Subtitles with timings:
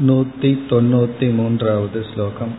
[0.00, 2.50] नूति तोन्नूतिमून्त्रावद् श्लोकम्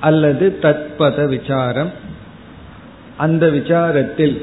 [0.00, 1.90] அல்லது தத்பத விசாரம்.
[3.16, 4.42] அந்த விசாரத்தில்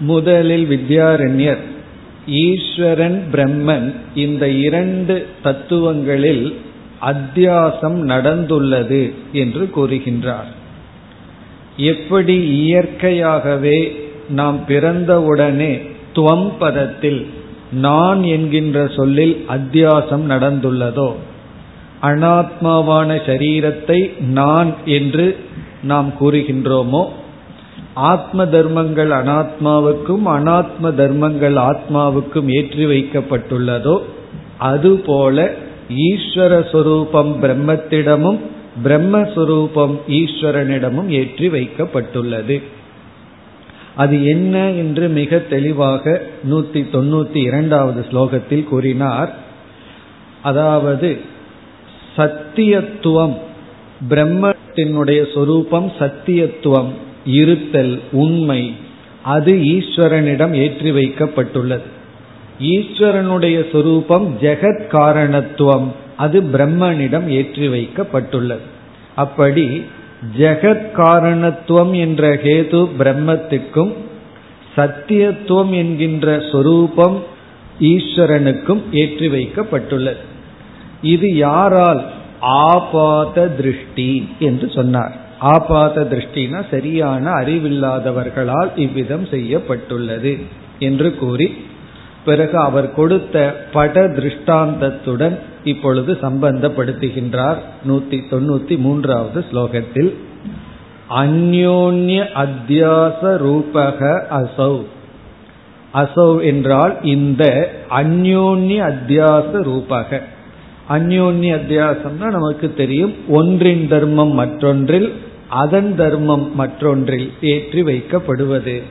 [0.00, 1.58] முதலில் வித்யாரண்யர்
[2.26, 6.54] ஈஸ்வரன் பிரம்மன் இந்த இரண்டு தத்துவங்களில்
[7.02, 10.58] அத்தியாசம் நடந்துள்ளது என்று கூறுகின்றார்.
[11.78, 13.78] எப்படி இயற்கையாகவே
[14.28, 15.72] நாம் பிறந்தவுடனே
[16.14, 17.20] துவம் பதத்தில்
[17.80, 21.10] நான் என்கின்ற சொல்லில் அத்தியாசம் நடந்துள்ளதோ
[22.00, 23.98] அனாத்மாவான சரீரத்தை
[24.32, 25.26] நான் என்று
[25.82, 27.02] நாம் கூறுகின்றோமோ
[27.94, 33.96] ஆத்ம தர்மங்கள் அனாத்மாவுக்கும் அனாத்ம தர்மங்கள் ஆத்மாவுக்கும் ஏற்றி வைக்கப்பட்டுள்ளதோ
[34.58, 35.46] அதுபோல
[36.04, 38.40] ஈஸ்வர சொரூபம் பிரம்மத்திடமும்
[38.84, 42.62] பிரம்மஸ்வரூபம் ஈஸ்வரனிடமும் ஏற்றி வைக்கப்பட்டுள்ளது.
[43.94, 49.34] அது என்ன என்று மிக தெளிவாக நூத்தி தொண்ணூத்தி இரண்டாவது ஸ்லோகத்தில் கூறினார்.
[50.42, 51.20] அதாவது
[52.16, 53.36] சத்தியத்துவம்
[54.08, 56.88] பிரம்மத்தினுடைய சொரூபம் சத்தியத்துவம்
[57.24, 58.74] இருத்தல் உண்மை
[59.22, 61.88] அது ஈஸ்வரனிடம் ஏற்றி வைக்கப்பட்டுள்ளது.
[62.60, 68.66] ஈஸ்வரனுடைய சொரூபம் ஜெகத் காரணத்துவம் அது பிரம்மனிடம் ஏற்றி வைக்கப்பட்டுள்ளது.
[69.14, 69.66] அப்படி
[70.38, 73.92] ஜெகத் காரணத்துவம் என்ற ஹேது பிரம்மத்துக்கும்
[74.76, 77.16] சத்தியத்துவம் என்கின்ற சொரூபம்
[77.80, 80.22] ஈஸ்வரனுக்கும் ஏற்றி வைக்கப்பட்டுள்ளது.
[81.02, 82.02] இது யாரால்?
[82.40, 85.14] ஆபாத திருஷ்டி என்று சொன்னார்.
[85.38, 90.32] ஆபாத திருஷ்டினா சரியான அறிவில்லாதவர்களால் இவ்விதம் செய்யப்பட்டுள்ளது
[90.78, 91.48] என்று கூறி
[92.24, 97.56] பிறகு அவர் கொடுத்த பட திருஷ்டாந்தத்துடன் இப்பொழுது சம்பந்தப்படுத்துகின்றார்.
[97.88, 100.14] நூத்தி தொண்ணூத்தி மூன்றாவது ஸ்லோகத்தில்
[101.10, 104.82] அந்யோன்ய அத்தியாச ரூபக அசௌ.
[105.94, 110.20] அசௌ என்றால் இந்த அந்யோன்ய அத்தியாச ரூபக.
[110.90, 115.12] அந்யோன்ய அத்தியாசம்னா நமக்கு தெரியும் ஒன்றின் தர்மம் மற்றொன்றில்
[115.48, 118.82] அதன் தர்மம் மற்றொன்றில் ஏற்றி வைக்கப்படுவது.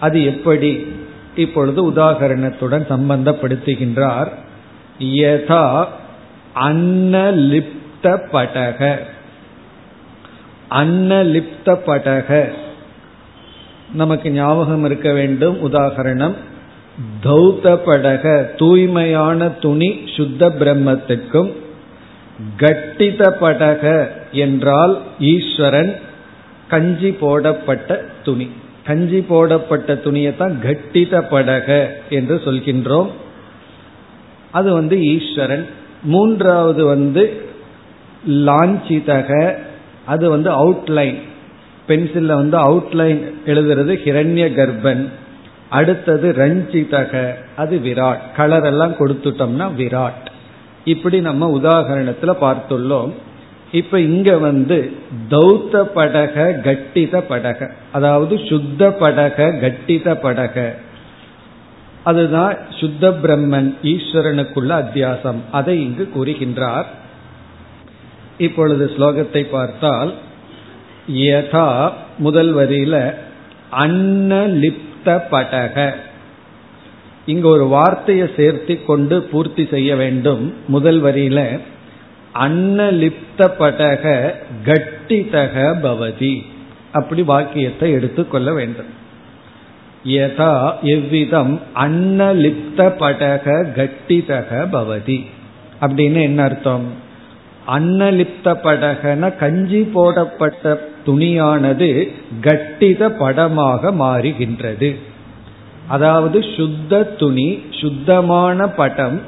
[0.00, 0.86] அது எப்படி?
[1.36, 4.28] இப்பொழுது உதாகரணத்துடன் சம்பந்தப்படுத்துகின்றார்.
[4.98, 5.86] யதா
[6.54, 8.96] அன்னலிப்த படக.
[10.70, 12.52] அன்னலிப்த படக.
[13.94, 16.34] நமக்கு ஞாபகம் இருக்க வேண்டும் உதாகரணம்.
[17.22, 21.52] தௌத படக தூய்மையான துணி சுத்த பிரம்மத்துக்கும்.
[22.58, 26.00] கட்டித படக என்றால் ஈஸ்வரன்
[26.68, 28.50] கஞ்சி போடப்பட்ட துணி.
[28.84, 33.10] கஞ்சி போடப்பட்ட துணியை தான் கட்டித படக என்று சொல்கின்றோம்.
[34.50, 35.66] அது வந்து ஈஸ்வரன்.
[36.02, 37.42] மூன்றாவது வந்து
[38.28, 39.56] லாஞ்சிதக.
[40.06, 41.18] அது வந்து அவுட்லைன்
[41.88, 45.08] பென்சில்ல வந்து அவுட்லைன் எழுதுறது ஹிரண்ய கர்ப்பன்.
[45.68, 47.34] அடுத்தது ரஞ்சிதக.
[47.56, 48.20] அது விராட்.
[48.36, 50.26] கலர் எல்லாம் கொடுத்துட்டோம்னா விராட்.
[50.84, 53.12] இப்படி நம்ம உதாகரணத்துல பார்த்துள்ளோம்.
[53.72, 54.92] இப்ப இங்க வந்து
[55.30, 57.70] தௌத்த படக கட்டித படக.
[57.92, 60.74] அதாவது சுத்த படக கட்டித படக.
[62.04, 65.40] அதுதான் சுத்த பிரம்மன் ஈஸ்வரனுக்குள்ள அத்தியாசம்.
[65.52, 66.84] அதை இங்கு கூறுகின்றார்.
[68.38, 70.14] இப்பொழுது ஸ்லோகத்தை பார்த்தால்
[71.12, 73.14] யதா முதல் வரியில
[73.80, 75.94] அன்னலிப்த படக.
[77.26, 80.54] இங்கு ஒரு வார்த்தையை சேர்த்தி கொண்டு பூர்த்தி செய்ய வேண்டும்.
[80.68, 81.60] முதல் வரியில
[82.34, 84.34] அன்னலிப்த படக
[84.64, 86.44] கட்டிதக பவதி.
[86.92, 89.00] அப்படி வாக்கியத்தை எடுத்துக்கொள்ள வேண்டும்.
[90.04, 95.26] யதா எவ்விதம் அன்னலிப்த படக கட்டிதக பவதி.
[95.80, 97.10] அப்படின்னு என்ன அர்த்தம்?
[97.66, 104.96] அன்னலிப்தபடகன கஞ்சி போடப்பட்ட துணியானது கட்டித படமாக மாறுகின்றது.
[105.88, 109.20] அதாவது சுத்த துணி சுத்தமான படம்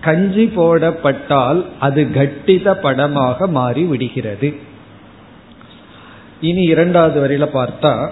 [0.00, 4.54] கஞ்சி போடப்பட்டால் அது கட்டித படமாக மாறி விடுகிறது.
[6.40, 8.08] இனி இரண்டாவது வரையில பார்த்தா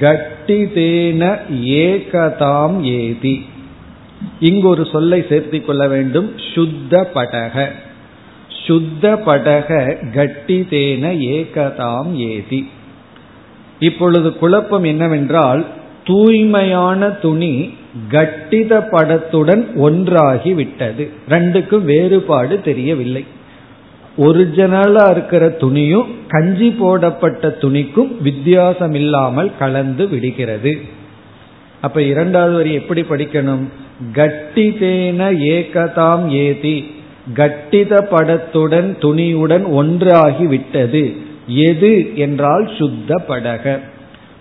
[0.00, 3.46] கட்டிதேன ஏகதாம் ஏதி.
[4.40, 6.32] இங்கு ஒரு சொல்லை சேர்த்து கொள்ள வேண்டும்.
[6.54, 7.70] சுத்த படக.
[8.66, 12.70] சுத்த படக கட்டிதேன ஏகதாம் ஏதி.
[13.78, 15.66] இப்பொழுது குழப்பம் என்னவென்றால்
[16.06, 17.54] தூய்மையான துணி
[18.10, 21.04] கட்டித படத்துடன் ஒன்றாகி விட்டது.
[21.28, 23.24] ரெண்டுக்கும் வேறுபாடு தெரியவில்லை.
[24.18, 30.72] ஒரிஜினலா இருக்கிற துணியும் கஞ்சி போடப்பட்ட துணிக்கும் வித்தியாசம் இல்லாமல் கலந்து விடுகிறது.
[31.80, 33.64] அப்ப இரண்டாவது வரி எப்படி படிக்கணும்?
[34.14, 36.76] கட்டிதேன ஏகதாம் ஏதி
[37.36, 41.02] கட்டித படத்துடன் துணியுடன் ஒன்றாகி விட்டது.
[41.48, 43.78] எது என்றால் சுத்த படக.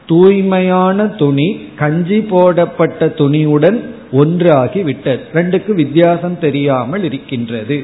[0.08, 3.80] தூய்மையான துணி கஞ்சி போடப்பட்ட துணியுடன்
[4.12, 5.22] ஒன்றாகி விட்டது.
[5.34, 7.84] ரெண்டுக்கு வித்தியாசம் தெரியாமல் இருக்கின்றது.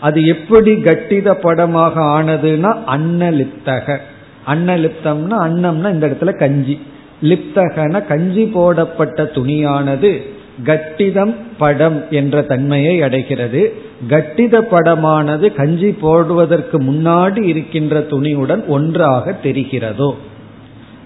[0.00, 3.98] அது எப்படி கட்டித படமாக ஆனதுன்னா அன்னலிப்தக.
[4.46, 6.78] அன்னலிப்தம்னா அன்னம்னா இந்த இடத்துல கஞ்சி.
[7.22, 10.22] லிப்தகன கஞ்சி போடப்பட்ட துணியானது
[10.64, 13.74] கட்டிதம் படம் என்ற தன்மையை அடைகிறது.
[14.08, 20.14] கட்டித படமானது கஞ்சி போடுவதற்கு முன்னாடி இருக்கின்ற துணியுடன் ஒன்றாக தெரிகிறதோ?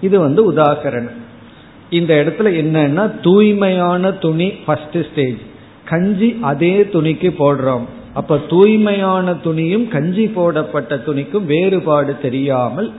[0.01, 1.19] இது வந்து உதாகரணம்.
[1.89, 5.37] இந்த இடத்துல என்னன்னா தூய்மையான துணி ஃபர்ஸ்ட் ஸ்டேஜ்
[5.85, 7.85] கஞ்சி அதே துணிக்கு போடுறோம்.
[8.13, 12.91] அப்ப தூய்மையான துணியும் கஞ்சி போடப்பட்ட துணிக்கும் வேறுபாடு தெரியாமல்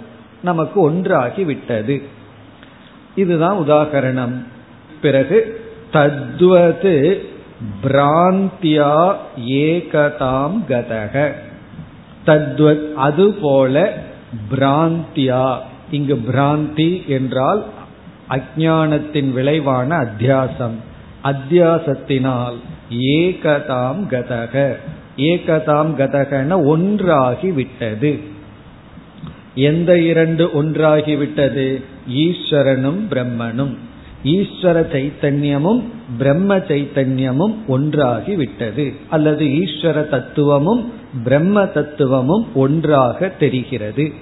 [0.42, 2.02] நமக்கு ஒன்றாகி விட்டது.
[3.14, 4.44] இதுதான் உதாகரணம்.
[5.02, 5.60] பிறகு
[5.92, 7.24] தத்வது
[7.84, 9.16] பிராந்தியா
[9.46, 11.32] ஏகதாம் கதக.
[12.26, 14.02] தத்வத் அதுபோல
[14.50, 15.56] பிராந்தியா.
[15.92, 17.64] இங்கு பிராந்தி என்றால்
[18.30, 20.76] அஜானத்தின் விளைவான அத்தியாசம்.
[21.24, 22.58] அத்தியாசத்தினால்
[22.90, 24.76] ஏகதாம் கதக.
[25.16, 28.20] ஏகதாம் கதகன ஒன்றாகி விட்டது
[29.54, 33.74] எந்த இரண்டு ஒன்றாகி விட்டது ஈஸ்வரனும் பிரம்மனும்.
[34.24, 35.82] ஈஸ்வர சைத்தன்யமும்
[36.18, 40.92] பிரம்ம சைத்தன்யமும் ஒன்றாகி விட்டது அல்லது ஈஸ்வர தத்துவமும்
[41.24, 44.12] பிரம்ம தத்துவமும் ஒன்றாக தெரிகிறது.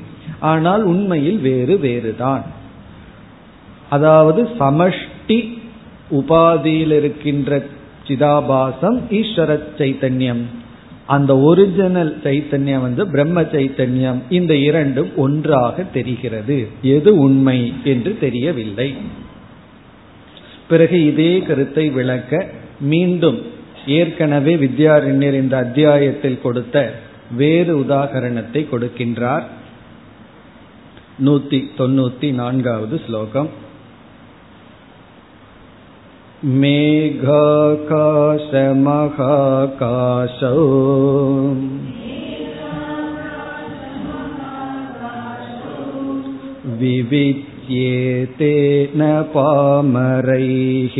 [0.40, 2.44] ஆனால் உண்மையில் வேறு வேறுதான்.
[3.90, 5.58] அதாவது சமஷ்டி
[6.10, 7.66] உபாதியில் இருக்கின்ற
[8.08, 10.42] சிதாபாசம் ஈஸ்வர சைத்தன்யம்.
[11.06, 14.18] அந்த ஒரிஜினல் சைத்தன்யம் வந்து பிரம்ம சைத்தன்யம்.
[14.30, 16.68] இந்த இரண்டும் ஒன்றாக தெரிகிறது.
[16.82, 18.94] எது உண்மை என்று தெரியவில்லை.
[20.68, 22.46] பிறகு இதே கருத்தை விளக்க
[22.80, 23.42] மீண்டும்
[23.86, 26.94] ஏற்கனவே வித்யாரண்யர் இந்த அத்தியாயத்தில் கொடுத்த
[27.36, 29.42] வேறு உதாகரணத்தை கொடுக்கின்றார்.
[31.25, 33.49] நூத்தி தொண்ணூத்தி நான்காவது ஸ்லோகம்
[36.43, 37.85] मेघाकाशमहाकाशौ
[46.79, 48.21] विविच्येतेन
[49.33, 50.95] पामरैः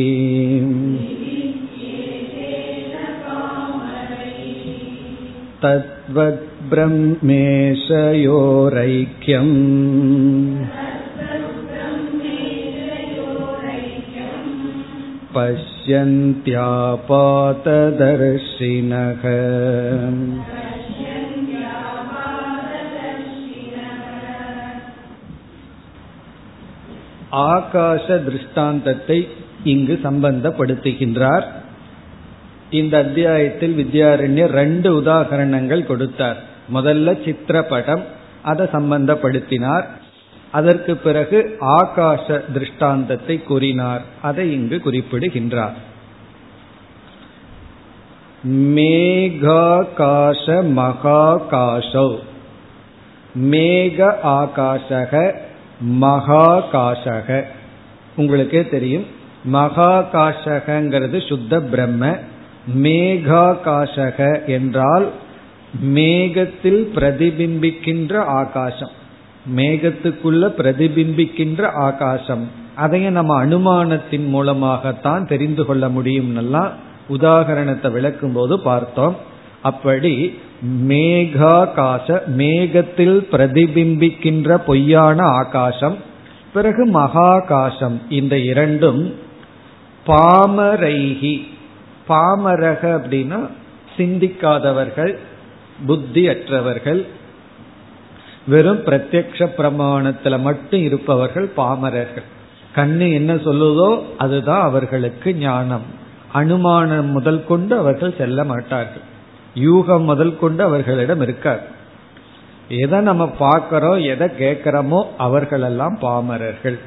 [8.25, 9.55] तद्वद्ब्रह्मेशयोरैक्यम्
[17.85, 19.23] पश्यन्त्यापातदर्शिनः
[27.49, 29.19] ஆகாச திருஷ்டாந்தத்தை
[29.63, 31.45] இங்கு சம்பந்தப்படுத்துகின்றார்
[32.71, 36.39] இந்த அத்தியாயத்தில் வித்யாரண்யர் ரெண்டு உதாகரணங்கள் கொடுத்தார்
[36.74, 38.02] முதல்ல சித்திரப்படம்
[38.42, 39.86] அதை சம்பந்தப்படுத்தினார்.
[40.52, 44.02] அதற்கு பிறகு ஆகாச திருஷ்டாந்தத்தை கூறினார்.
[44.22, 45.76] அதை இங்கு குறிப்பிடுகின்றார்.
[48.48, 50.46] மேகாகாச
[50.78, 52.18] மகாகாசோ
[53.38, 55.34] மேக ஆகாஷக
[56.00, 57.44] மகாகாசக
[58.16, 59.06] உங்களுக்கே தெரியும்.
[59.52, 62.16] மகாகாஷகங்கிறது சுத்த பிரம்ம.
[62.78, 65.06] மேகாகாசக என்றால்
[65.78, 68.90] மேகத்தில் பிரதிபிம்பிக்கின்ற ஆகாசம்.
[69.56, 72.48] மேகத்துக்குள்ள பிரதிபிம்பிக்கின்ற ஆகாசம்.
[72.74, 76.54] அதையும் நம்ம அனுமானத்தின் மூலமாகத்தான் தெரிந்து கொள்ள முடியும்
[77.08, 79.16] உதாகரணத்தை விளக்கும் போது பார்த்தோம்.
[79.62, 80.38] அப்படி
[80.88, 85.96] மேகாகாச மேகத்தில் பிரதிபிம்பிக்கின்ற பொய்யான ஆகாசம்
[86.52, 88.00] பிறகு மகாகாசம்.
[88.08, 89.14] இந்த இரண்டும்
[90.06, 91.48] பாமரைகி.
[92.08, 93.48] பாமரக அப்படின்னா
[93.96, 95.16] சிந்திக்காதவர்கள்
[95.86, 97.06] புத்தி அற்றவர்கள்
[98.46, 102.28] வெறும் பிரத்யக்ஷ பிரமாணத்துல மட்டும் இருப்பவர்கள் பாமரர்கள்.
[102.74, 105.86] கண்ணு என்ன சொல்லுதோ அதுதான் அவர்களுக்கு ஞானம்.
[106.32, 109.06] அனுமானம் முதல் கொண்டு அவர்கள் செல்ல மாட்டார்கள்.
[109.54, 111.62] யூகம் முதல் கொண்டு அவர்களிடம் இருக்கார்.
[112.68, 116.78] எதை நம்ம பார்க்கிறோம் எதை கேட்கிறோமோ அவர்களெல்லாம் பாமரர்கள்.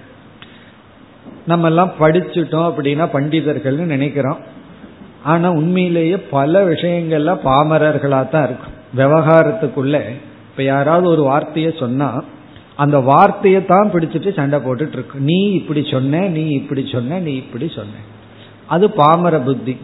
[1.46, 4.38] நம்ம எல்லாம் படிச்சுட்டோம் அப்படின்னா பண்டிதர்கள்னு நினைக்கிறோம்.
[5.24, 8.73] ஆனா உண்மையிலேயே பல விஷயங்கள்ல பாமரர்களா தான் இருக்கும்.
[8.98, 10.02] விவகாரத்துக்குள்ள
[10.52, 12.24] இப்ப யாராவது ஒரு வார்த்தையை சொன்னா
[12.76, 15.20] அந்த வார்த்தையை தான் பிடிச்சிட்டு சண்டை போட்டுட்டு இருக்கு.
[15.20, 17.92] நீ இப்படி சொன்ன நீ இப்படி சொன்ன நீ இப்படி சொன்ன.
[18.66, 19.78] அது பாமர புத்தி.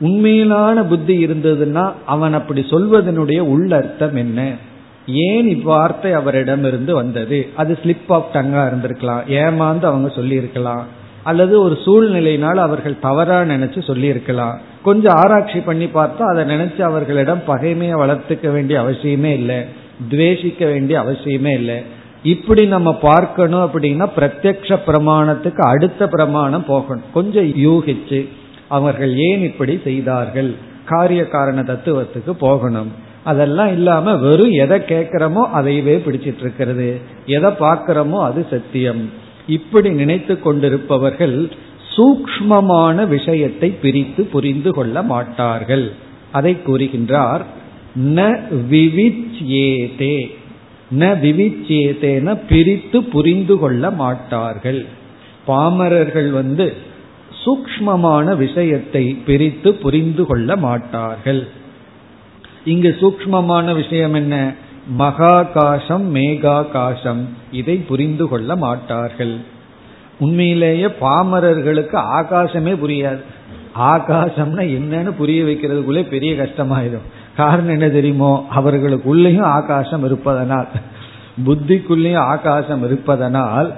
[0.00, 4.54] உண்மையிலான புத்தி இருந்ததுன்னா அவன் அப்படி சொல்வதனுடைய உள்ளர்த்தம் என்ன?
[5.06, 7.48] ஏன் இவ்வார்த்தை அவரிடமிருந்து வந்தது?
[7.56, 9.22] அது ஸ்லிப் ஆஃப் டங்கா இருந்திருக்கலாம்.
[9.28, 10.86] ஏமாந்து அவங்க சொல்லியிருக்கலாம்.
[11.22, 14.60] அல்லது ஒரு சூழ்நிலையினால் அவர்கள் தவறா நினைச்சு சொல்லியிருக்கலாம்.
[14.88, 19.60] கொஞ்சம் ஆராய்ச்சி பண்ணி பார்த்தா அதை நினைச்சு அவர்களிடம் பகைமையை வளர்த்துக்க வேண்டிய அவசியமே இல்லை
[20.10, 21.78] துவேஷிக்க வேண்டிய அவசியமே இல்லை.
[22.32, 27.08] இப்படி நம்ம பார்க்கணும் அப்படின்னா பிரத்யக்ஷ பிரமாணத்துக்கு அடுத்த பிரமாணம் போகணும்.
[27.16, 28.20] கொஞ்சம் யூகிச்சு
[28.76, 30.50] அவர்கள் ஏன் இப்படி செய்தார்கள்
[30.90, 32.90] காரிய காரண தத்துவத்துக்கு போகணும்.
[33.30, 36.88] அதெல்லாம் இல்லாம வெறும் எதை கேட்கிறோமோ அதையவே பிடிச்சிட்டு இருக்கிறது.
[37.36, 39.02] எதை பார்க்கிறோமோ அது சத்தியம்.
[39.56, 41.36] இப்படி நினைத்து கொண்டிருப்பவர்கள்
[41.98, 45.92] சூக்மமான விஷயத்தை பிரித்து புரிந்து கொள்ள மாட்டார்கள்.
[46.32, 47.42] அதை கூறுகின்றார்
[47.96, 48.18] ந
[48.70, 50.30] விவிச்சியேதே
[50.98, 54.86] ந விவிச்சியேதேன பிரித்து புரிந்து கொள்ள மாட்டார்கள்.
[55.46, 56.76] பாமரர்கள் வந்து
[57.44, 61.46] சூக்மமான விஷயத்தை பிரித்து புரிந்து கொள்ள மாட்டார்கள்.
[62.64, 64.52] இங்கு சூக்மமான விஷயம் என்ன?
[64.98, 69.38] மகாகாசம் மேகாகாசம் இதை புரிந்து கொள்ள மாட்டார்கள்.
[70.18, 73.20] உண்மையிலேயே பாமரர்களுக்கு ஆகாசமே புரியாது.
[73.78, 77.06] ஆகாசம்னா என்னன்னு புரிய வைக்கிறதுக்குள்ளே பெரிய கஷ்டமாயிடும்.
[77.36, 78.46] காரணம் என்ன தெரியுமோ?
[78.54, 80.68] அவர்களுக்குள்ளேயும் ஆகாசம் இருப்பதனால்.
[81.46, 83.74] புத்திக்குள்ளேயும் ஆகாசம் இருப்பதனால்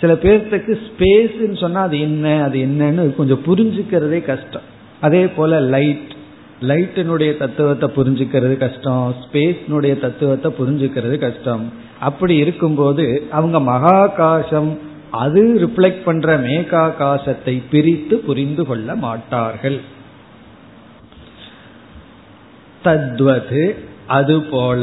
[0.00, 4.62] சில பேர்த்துக்கு ஸ்பேஸ்ன்னு சொன்னா அது என்ன அது என்னன்னு கொஞ்சம் புரிஞ்சுக்கிறதே கஷ்டம்.
[5.00, 6.12] அதே போல லைட்.
[6.60, 9.14] லைட்டினுடைய தத்துவத்தை புரிஞ்சுக்கிறது கஷ்டம்.
[9.24, 11.72] ஸ்பேஸ்னுடைய தத்துவத்தை புரிஞ்சுக்கிறது கஷ்டம்.
[12.00, 14.78] அப்படி இருக்கும்போது அவங்க மகாகாசம்
[15.22, 19.78] அது ரிஃப்ளெக்ட் பண்ற மேகாகாசத்தை பிரித்து புரிந்து கொள்ள மாட்டார்கள்.
[22.82, 23.64] தத்வது
[24.06, 24.82] அதுபோல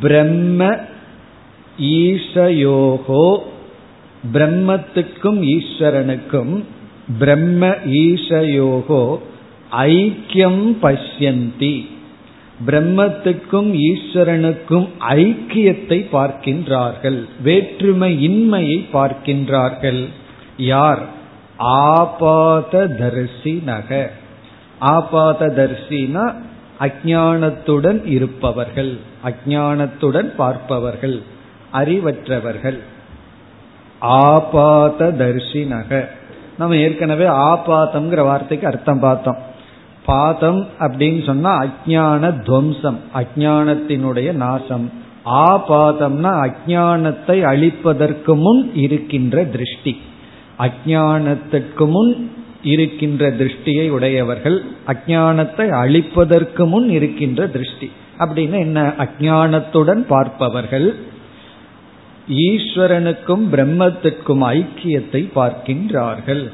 [0.00, 0.70] பிரம்ம
[1.98, 3.26] ஈஷயோகோ
[4.32, 6.54] பிரம்மத்துக்கும் ஈஸ்வரனுக்கும்
[7.18, 7.66] பிரம்ம
[8.00, 9.04] ஈஷயோகோ
[9.86, 11.76] ஐக்கியம் பஷ்யந்தி.
[12.66, 17.24] பிரம்மத்துக்கும் ஈஸ்வரனுக்கும் ஐக்கியத்தை பார்க்கின்றார்கள்.
[17.42, 20.08] வேற்றுமை இன்மையை பார்க்கின்றார்கள்.
[20.56, 21.16] யார்?
[21.56, 22.86] ஆபாத
[23.64, 24.10] நக
[24.78, 26.34] ஆபாத தரிசினா
[26.80, 31.22] அஜானத்துடன் இருப்பவர்கள் அஜானத்துடன் பார்ப்பவர்கள்
[31.72, 32.78] அறிவற்றவர்கள்.
[33.98, 35.10] ஆபாத
[35.66, 36.08] நக
[36.58, 39.47] நம்ம ஏற்கனவே ஆபாதம்ங்கிற வார்த்தைக்கு அர்த்தம் பார்த்தோம்.
[40.08, 44.86] பாதம் அப்படின்னு சொன்னா அஜான துவம்சம் அஜானத்தினுடைய நாசம்.
[45.44, 49.92] ஆபாதம்னா அஜானத்தை அழிப்பதற்கு முன் இருக்கின்ற திருஷ்டி.
[50.58, 52.12] அஜானத்திற்கு முன்
[52.62, 57.88] இருக்கின்ற திருஷ்டியை உடையவர்கள் அஜானத்தை அழிப்பதற்கு முன் இருக்கின்ற திருஷ்டி.
[58.18, 58.78] அப்படின்னு என்ன?
[58.98, 60.88] அஜானத்துடன் பார்ப்பவர்கள்
[62.46, 66.44] ஈஸ்வரனுக்கும் பிரம்மத்திற்கும் ஐக்கியத்தை பார்க்கின்றார்கள்.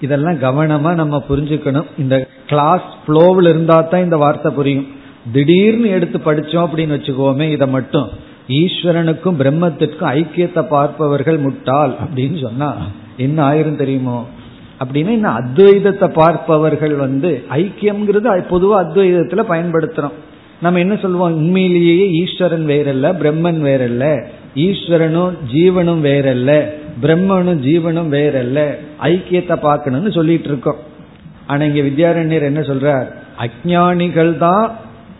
[0.00, 1.88] இதெல்லாம் கவனமா நம்ம புரிஞ்சுக்கணும்.
[1.98, 4.88] இந்த கிளாஸ் ஃப்ளோவில் இருந்தா தான் இந்த வார்த்தை புரியும்.
[5.32, 8.08] திடீர்னு எடுத்து படிச்சோம் அப்படின்னு வச்சுக்கோமே இதை மட்டும்.
[8.48, 12.76] ஈஸ்வரனுக்கும் பிரம்மத்திற்கும் ஐக்கியத்தை பார்ப்பவர்கள் முட்டாள் அப்படின்னு சொன்னா
[13.16, 14.26] என்ன ஆயிரும் தெரியுமோ?
[14.84, 20.16] அப்படின்னா இன்னும் அத்வைதத்தை பார்ப்பவர்கள் வந்து ஐக்கியம்ங்கிறது பொதுவாக அத்வைதத்துல பயன்படுத்துறோம்.
[20.60, 21.34] நம்ம என்ன சொல்லுவோம்?
[21.34, 24.06] உண்மையிலேயே ஈஸ்வரன் வேறல்ல பிரம்மன் வேறல்ல
[24.54, 26.52] ஈஸ்வரனும் ஜீவனும் வேறல்ல.
[27.02, 28.60] பிரம்மனும் ஜீவனும் வேறல்ல.
[29.00, 30.80] ஐக்கியத்தை பார்க்கணும்னு சொல்லிட்டு இருக்கோம்.
[31.46, 33.08] ஆனா இங்க வித்யாரண்யர் என்ன சொல்றார்?
[33.38, 34.70] அஜானிகள் தான்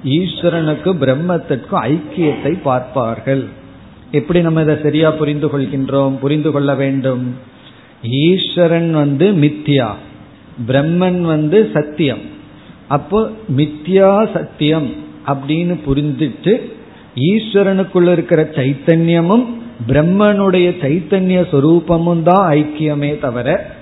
[0.04, 3.48] ஈஸ்வரனுக்கும் பிரம்மத்திற்கும் ஐக்கியத்தை பார்ப்பார்கள்.
[4.12, 7.24] எப்படி நம்ம இதை சரியா புரிந்து கொள்கின்றோம் புரிந்து கொள்ள வேண்டும்?
[8.02, 9.88] ஈஸ்வரன் வந்து மித்யா
[10.68, 12.22] பிரம்மன் வந்து சத்தியம்.
[12.88, 14.88] அப்போ மித்யா சத்தியம்
[15.26, 16.52] அப்படின்னு புரிந்துட்டு
[17.16, 19.46] ஈஸ்வரனுக்குள்ள இருக்கிற சைத்தன்யமும்
[19.88, 23.76] பிரம்மனுடைய சைத்தன்ய சொரூபமும் தான் ஐக்கியமே தவிர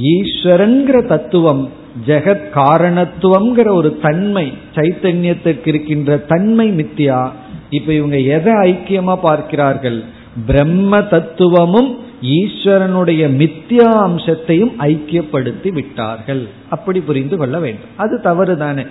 [0.00, 1.70] ஈஸ்வரன்கிற தத்துவம்
[2.06, 7.30] ஜெகத் காரணத்துவம்ங்கிற ஒரு தன்மை சைத்தன்யத்துக்கு இருக்கின்ற தன்மை மித்தியா
[7.70, 10.04] இப்ப இவங்க எதை ஐக்கியமா பார்க்கிறார்கள்?
[10.46, 16.48] பிரம்ம தத்துவமும் ஈஸ்வரனுடைய மித்தியா அம்சத்தையும் ஐக்கியப்படுத்தி விட்டார்கள்.
[16.70, 17.92] அப்படி புரிந்து கொள்ள வேண்டும்.
[17.96, 18.82] அது தவறு தானே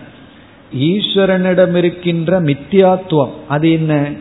[0.79, 4.11] ஈஸ்வரனிடம் இருக்கின்ற மித்தியாத்துவம் அது என்ன?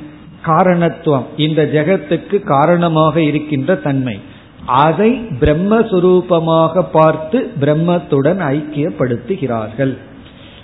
[0.43, 1.27] காரணத்துவம்.
[1.37, 4.21] இந்த ஜெகத்துக்கு காரணமாக இருக்கின்ற தன்மை.
[4.67, 9.97] அதை பிரம்மஸ்வரூபமாக பார்த்து பிரம்மத்துடன் ஐக்கியப்படுத்துகிறார்கள்.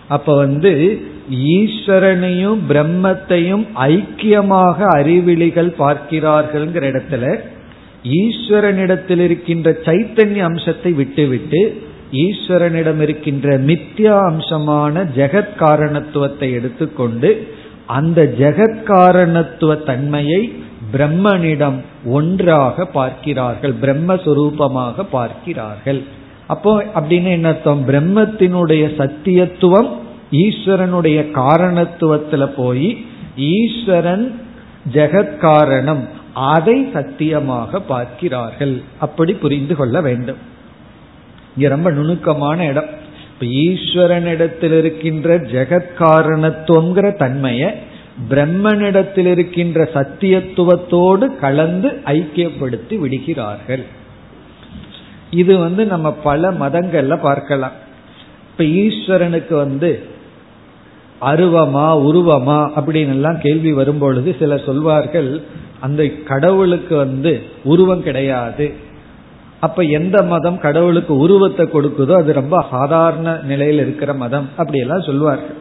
[0.08, 1.00] அப்ப வந்து
[1.34, 7.38] ஈஸ்வரனையும் பிரம்மத்தையும் ஐக்கியமாக அறிவிலிகள் பார்க்கிறார்கள்ங்கிற இடத்துல
[8.02, 11.82] ஈஸ்வரனிடத்தில் இருக்கின்ற சைத்தன்ய அம்சத்தை விட்டுவிட்டு
[12.12, 17.56] ஈஸ்வரனிடம் இருக்கின்ற மித்யா அம்சமான ஜெகத் காரணத்துவத்தை எடுத்துக்கொண்டு
[17.88, 20.42] அந்த ஜெகத்காரணத்துவ தன்மையை
[20.92, 26.00] பிரம்மனிடம் ஒன்றாக பார்க்கிறார்கள் பிரம்மஸ்வரூபமாக பார்க்கிறார்கள்.
[26.46, 27.88] அப்போ அப்படின்னு என்ன அர்த்தம்?
[27.88, 29.90] பிரம்மத்தினுடைய சத்தியத்துவம்
[30.32, 32.88] ஈஸ்வரனுடைய காரணத்துவத்துல போய்
[33.36, 34.40] ஈஸ்வரன்
[34.92, 36.02] ஜெகத்காரணம்
[36.34, 38.82] அதை சத்தியமாக பார்க்கிறார்கள்.
[38.98, 40.40] அப்படி புரிந்து கொள்ள வேண்டும்.
[41.56, 42.97] இங்க ரொம்ப நுணுக்கமான இடம்.
[43.40, 47.72] இப்ப ஈஸ்வரனிடத்தில் இருக்கின்ற ஜெகத்காரணத்துவங்கிற தன்மையை
[48.30, 53.84] பிரம்மனிடத்தில் இருக்கின்ற சத்தியத்துவத்தோடு கலந்து ஐக்கியப்படுத்தி விடுகிறார்கள்.
[55.30, 57.72] இது வந்து நம்ம பல மதங்கள்ல பார்க்கலாம்.
[58.50, 60.02] இப்ப ஈஸ்வரனுக்கு வந்து
[61.20, 65.42] அருவமா உருவமா அப்படின்னு எல்லாம் கேள்வி வரும்பொழுது சிலர் சொல்வார்கள்
[65.80, 68.86] அந்த கடவுளுக்கு வந்து உருவம் கிடையாது.
[69.60, 74.48] அப்ப எந்த மதம் கடவுளுக்கு உருவத்தை கொடுக்குதோ அது ரொம்ப சாதாரண நிலையில் இருக்கிற மதம்.
[74.56, 75.56] அப்படியெல்லாம் சொல்வார்கள்.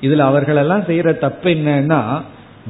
[0.00, 2.00] இதுல அவர்களெல்லாம் செய்யற தப்பு என்னன்னா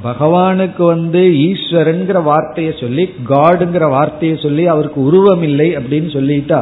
[0.04, 6.60] பகவானுக்கு வந்து ஈஸ்வரன்கிற வார்த்தையை சொல்லி காடுங்கிற வார்த்தையை சொல்லி அவருக்கு உருவம் இல்லை அப்படின்னு சொல்லிட்டா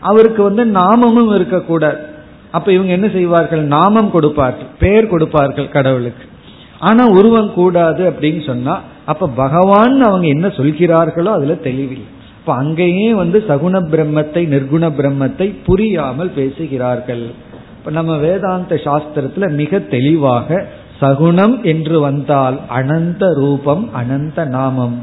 [0.00, 2.00] அவருக்கு வந்து நாமமும் இருக்கக்கூடாது.
[2.50, 3.62] அப்ப இவங்க என்ன செய்வார்கள்?
[3.76, 6.24] நாமம் கொடுப்பார்கள் பெயர் கொடுப்பார்கள் கடவுளுக்கு.
[6.78, 12.08] ஆனா உருவம் கூடாது அப்படின்னு சொன்னா அப்ப பகவான் அவங்க என்ன சொல்கிறார்களோ அதுல தெளிவில்லை.
[12.40, 17.24] இப்ப அங்கேயே வந்து சகுண பிரம்மத்தை நிர்குண பிரம்மத்தை புரியாமல் பேசுகிறார்கள்.
[17.78, 20.58] இப்ப நம்ம வேதாந்த சாஸ்திரத்துல மிக தெளிவாக
[21.00, 24.96] சகுணம் என்று வந்தால் அனந்த ரூபம் அனந்த நாமம்.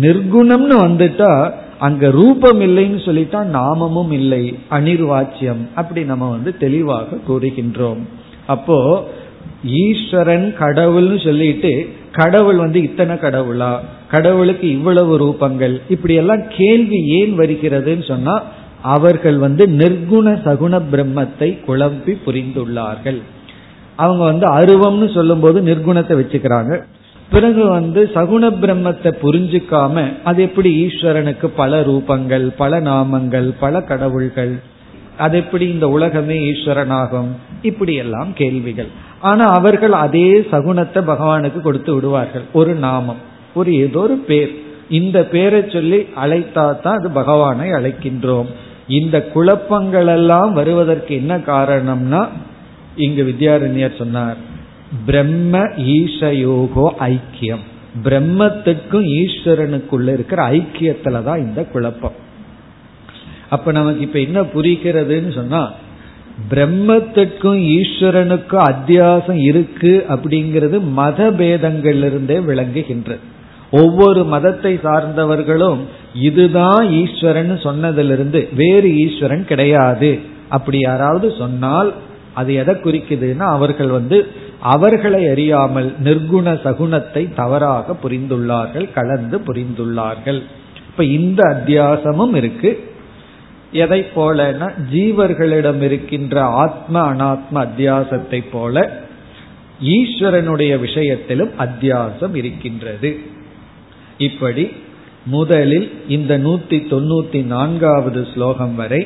[0.00, 1.32] நிர்குணம்னு வந்துட்டா
[1.78, 8.02] அங்க ரூபம் இல்லைன்னு சொல்லிட்டா நாமமும் இல்லை அனிர்வாச்சியம் அப்படி நம்ம வந்து தெளிவாக கூறுகின்றோம்.
[8.46, 8.78] அப்போ
[9.82, 11.72] ஈஸ்வரன் கடவுள்னு சொல்லிட்டு
[12.12, 13.72] கடவுள் வந்து இத்தனை கடவுளா?
[14.12, 15.76] கடவுளுக்கு இவ்வளவு ரூபங்கள்.
[15.94, 18.34] இப்படி எல்லாம் கேள்வி ஏன் வருகிறதுன்னு சொன்னா
[18.94, 23.20] அவர்கள் வந்து நிர்குண சகுண பிரம்மத்தை குழம்பி புரிந்துள்ளார்கள்.
[23.96, 26.74] அவங்க வந்து அருவம்னு சொல்லும் போது நிர்குணத்தை வச்சுக்கிறாங்க.
[27.30, 34.52] பிறகு வந்து சகுண பிரம்மத்தை புரிஞ்சுக்காம அது எப்படி ஈஸ்வரனுக்கு பல ரூபங்கள் பல நாமங்கள் பல கடவுள்கள்
[35.24, 37.30] அது எப்படி இந்த உலகமே ஈஸ்வரனாகும்
[37.70, 38.90] இப்படி எல்லாம் கேள்விகள்.
[39.30, 42.46] ஆனா அவர்கள் அதே சகுனத்தை பகவானுக்கு கொடுத்து விடுவார்கள்.
[42.60, 43.20] ஒரு நாமம்.
[43.54, 44.52] ஒரு ஏதோ ஒரு பேர்.
[44.98, 48.48] இந்த பேரை சொல்லி அழைத்தா தான் அது பகவானை அழைக்கின்றோம்.
[48.98, 52.22] இந்த குழப்பங்கள் எல்லாம் வருவதற்கு என்ன காரணம்னா
[53.04, 54.40] இங்கு வித்யாரண்யர் சொன்னார்
[55.06, 55.60] பிரம்ம
[55.94, 57.64] ஈசயோகோ ஐக்கியம்.
[58.04, 62.16] பிரம்மத்துக்கும் ஈஸ்வரனுக்குள்ள இருக்கிற ஐக்கியத்துல தான் இந்த குழப்பம்.
[63.54, 65.62] அப்ப நமக்கு இப்ப என்ன புரிகிறதுன்னு சொன்னா
[66.50, 73.24] பிரம்மத்துக்கும் ஈஸ்வரனுக்கும் அத்தியாசம் இருக்கு அப்படிங்கிறது மத பேதங்களிலிருந்தே விளங்குகின்றது.
[73.72, 75.80] ஒவ்வொரு மதத்தை சார்ந்தவர்களும்
[76.14, 80.18] இதுதான் ஈஸ்வரன் சொன்னதிலிருந்து வேறு ஈஸ்வரன் கிடையாது.
[80.48, 81.92] அப்படி யாராவது சொன்னால்
[82.34, 84.26] அது எதை குறிக்குதுன்னா அவர்கள் வந்து
[84.60, 90.40] அவர்களை அறியாமல் நிர்குண சகுணத்தை தவறாக புரிந்துள்ளார்கள் கலந்து புரிந்துள்ளார்கள்.
[90.90, 92.70] இப்ப இந்த அத்தியாசமும் இருக்கு.
[93.72, 98.90] எதை போலனா ஜீவர்களிடம் இருக்கின்ற ஆத்ம அனாத்ம அத்தியாசத்தை போல
[99.82, 103.10] ஈஸ்வரனுடைய விஷயத்திலும் அத்தியாசம் இருக்கின்றது.
[104.22, 104.64] இப்படி
[105.26, 109.02] முதலில் இந்த நூத்தி தொண்ணூத்தி நான்காவது ஸ்லோகம் வரை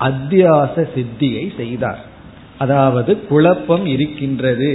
[0.00, 2.04] அத்தியாச சித்தியை செய்தார்.
[2.58, 4.70] அதாவது குழப்பம் இருக்கின்றது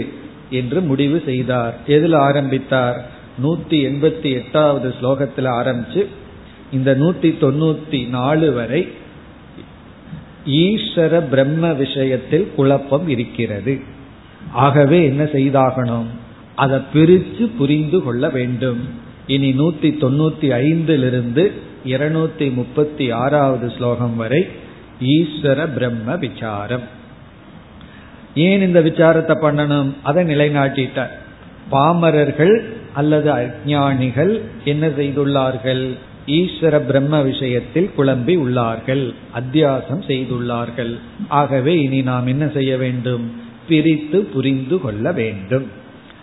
[0.49, 1.77] என்று முடிவு செய்தார்.
[1.87, 2.97] எதில் ஆரம்பித்தார்?
[3.43, 6.05] நூத்தி எண்பத்தி எட்டாவது ஸ்லோகத்தில் ஆரம்பிச்சு
[6.71, 8.87] இந்த நூத்தி தொண்ணூத்தி நாலு வரை
[10.45, 13.79] ஈஸ்வர பிரம்ம விஷயத்தில் குழப்பம் இருக்கிறது.
[14.51, 16.09] ஆகவே என்ன செய்தாகணும்?
[16.55, 18.81] அதை பிரித்து புரிந்து கொள்ள வேண்டும்.
[19.27, 21.51] இனி நூத்தி தொண்ணூத்தி ஐந்திலிருந்து
[21.85, 24.47] இருநூத்தி முப்பத்தி ஆறாவது ஸ்லோகம் வரை
[25.01, 26.81] ஈஸ்வர பிரம்ம விசாரம்.
[28.35, 29.93] ஏன் இந்த விசாரத்தை பண்ணணும்?
[30.03, 31.09] அதை நிலைநாட்டிட்டார்.
[31.71, 35.97] பாமரர்கள் அல்லது அஜானிகள் என்ன செய்துள்ளார்கள்?
[36.27, 39.13] ஈஸ்வர பிரம்ம விஷயத்தில் குழம்பி உள்ளார்கள்.
[39.35, 40.97] அத்தியாசம் செய்துள்ளார்கள்.
[41.27, 43.31] ஆகவே இனி நாம் என்ன செய்ய வேண்டும்?
[43.67, 45.65] பிரித்து புரிந்து கொள்ள வேண்டும்.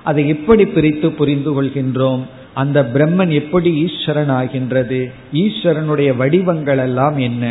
[0.05, 2.23] அதை எப்படி பிரித்து புரிந்து கொள்கின்றோம்?
[2.56, 5.00] அந்த பிரம்மன் எப்படி ஈஸ்வரன் ஆகின்றது
[5.42, 7.46] ஈஸ்வரனுடைய வடிவங்கள் எல்லாம் என்ன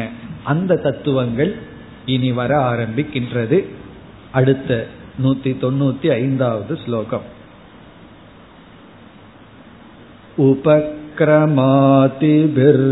[0.44, 1.52] அந்த தத்துவங்கள்
[2.06, 3.58] இனி வர ஆரம்பிக்கின்றது
[4.32, 4.72] அடுத்த
[5.22, 7.26] நூத்தி தொண்ணூத்தி ஐந்தாவது ஸ்லோகம்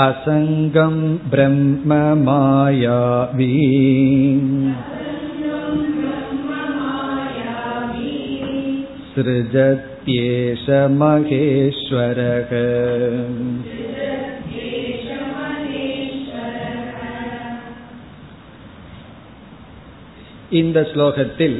[0.00, 0.96] असङ्गं
[1.30, 1.90] ब्रह्म
[2.26, 3.50] मायावी
[9.14, 10.66] सृजत्येष
[11.00, 12.50] महेश्वरः
[20.52, 21.58] இந்த ஸ்லோகத்தில்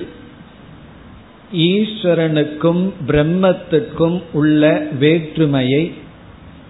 [1.66, 4.62] ஈஸ்வரனுக்கும் பிரம்மத்துக்கும் உள்ள
[4.98, 5.82] வேற்றுமையை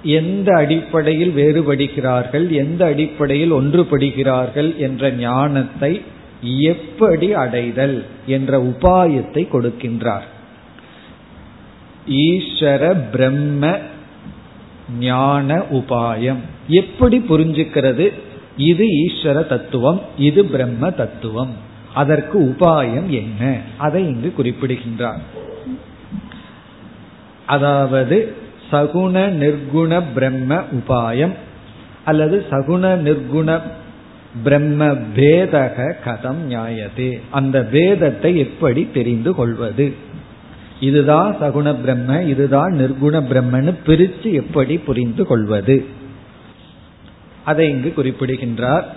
[0.04, 6.02] எந்த அடிப்படையில் வேறுபடுகிறார்கள் எந்த அடிப்படையில் ஒன்றுபடுகிறார்கள் என்ற ஞானத்தை
[6.60, 10.28] எப்படி அடைதல் என்ற உபாயத்தை கொடுக்கின்றார்.
[12.08, 13.78] ஈஸ்வர பிரம்ம
[15.00, 16.38] ஞான உபாயம்.
[16.68, 18.14] எப்படி புரிஞ்சுக்கிறது?
[18.58, 21.54] இது ஈஸ்வர தத்துவம் இது பிரம்ம தத்துவம்.
[21.94, 23.60] அதற்கு உபாயம் என்ன?
[23.78, 25.22] அதை இங்கு குறிப்பிடுகின்றார்.
[27.46, 31.36] அதாவது சகுண நிர்குண பிரம்ம உபாயம்
[32.06, 33.62] அல்லது சகுண நிர்குண
[34.44, 39.94] பிரம்ம பேதக கதம் நியாயதே அந்த பேதத்தை எப்படி தெரிந்து கொள்வது?
[40.80, 45.86] இதுதான் சகுண பிரம்ம இதுதான் நிர்குண பிரம்மன்னு பிரித்து எப்படி புரிந்து கொள்வது?
[47.46, 48.96] அதை இங்கு குறிப்பிடுகின்றார்.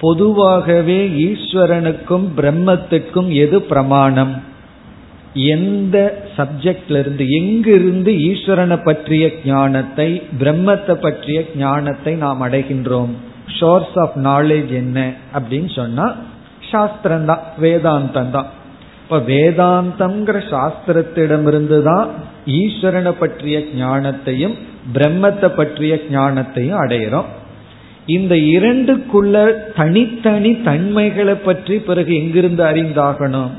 [0.00, 4.42] பொதுவாகவே ஈஸ்வரனுக்கும் பிரம்மத்துக்கும் எது பிரமாணம்?
[5.46, 13.10] எந்த சப்ஜெக்ட்ல இருந்து எங்கிருந்து ஈஸ்வரனை பற்றிய ஞானத்தை பிரம்மத்தை பற்றிய ஞானத்தை நாம் அடைகின்றோம்?
[13.46, 15.12] சோர்ஸ் ஆஃப் நாலேஜ் என்ன?
[15.34, 16.16] அப்படின்னு சொன்னா
[16.70, 18.46] சாஸ்திரம் தான் வேதாந்தம் தான்.
[19.02, 22.08] இப்ப வேதாந்தம்ங்கிற சாஸ்திரத்திடமிருந்து தான்
[22.46, 24.54] ஈஸ்வரனை பற்றிய ஞானத்தையும்
[24.94, 27.24] பிரம்மத்தை பற்றிய ஞானத்தையும் அடையிறோம்.
[28.06, 33.50] இந்த இரண்டுக்குள்ள தனித்தனி தன்மைகளை பற்றி பிறகு எங்கிருந்து அறிந்தாகணும்?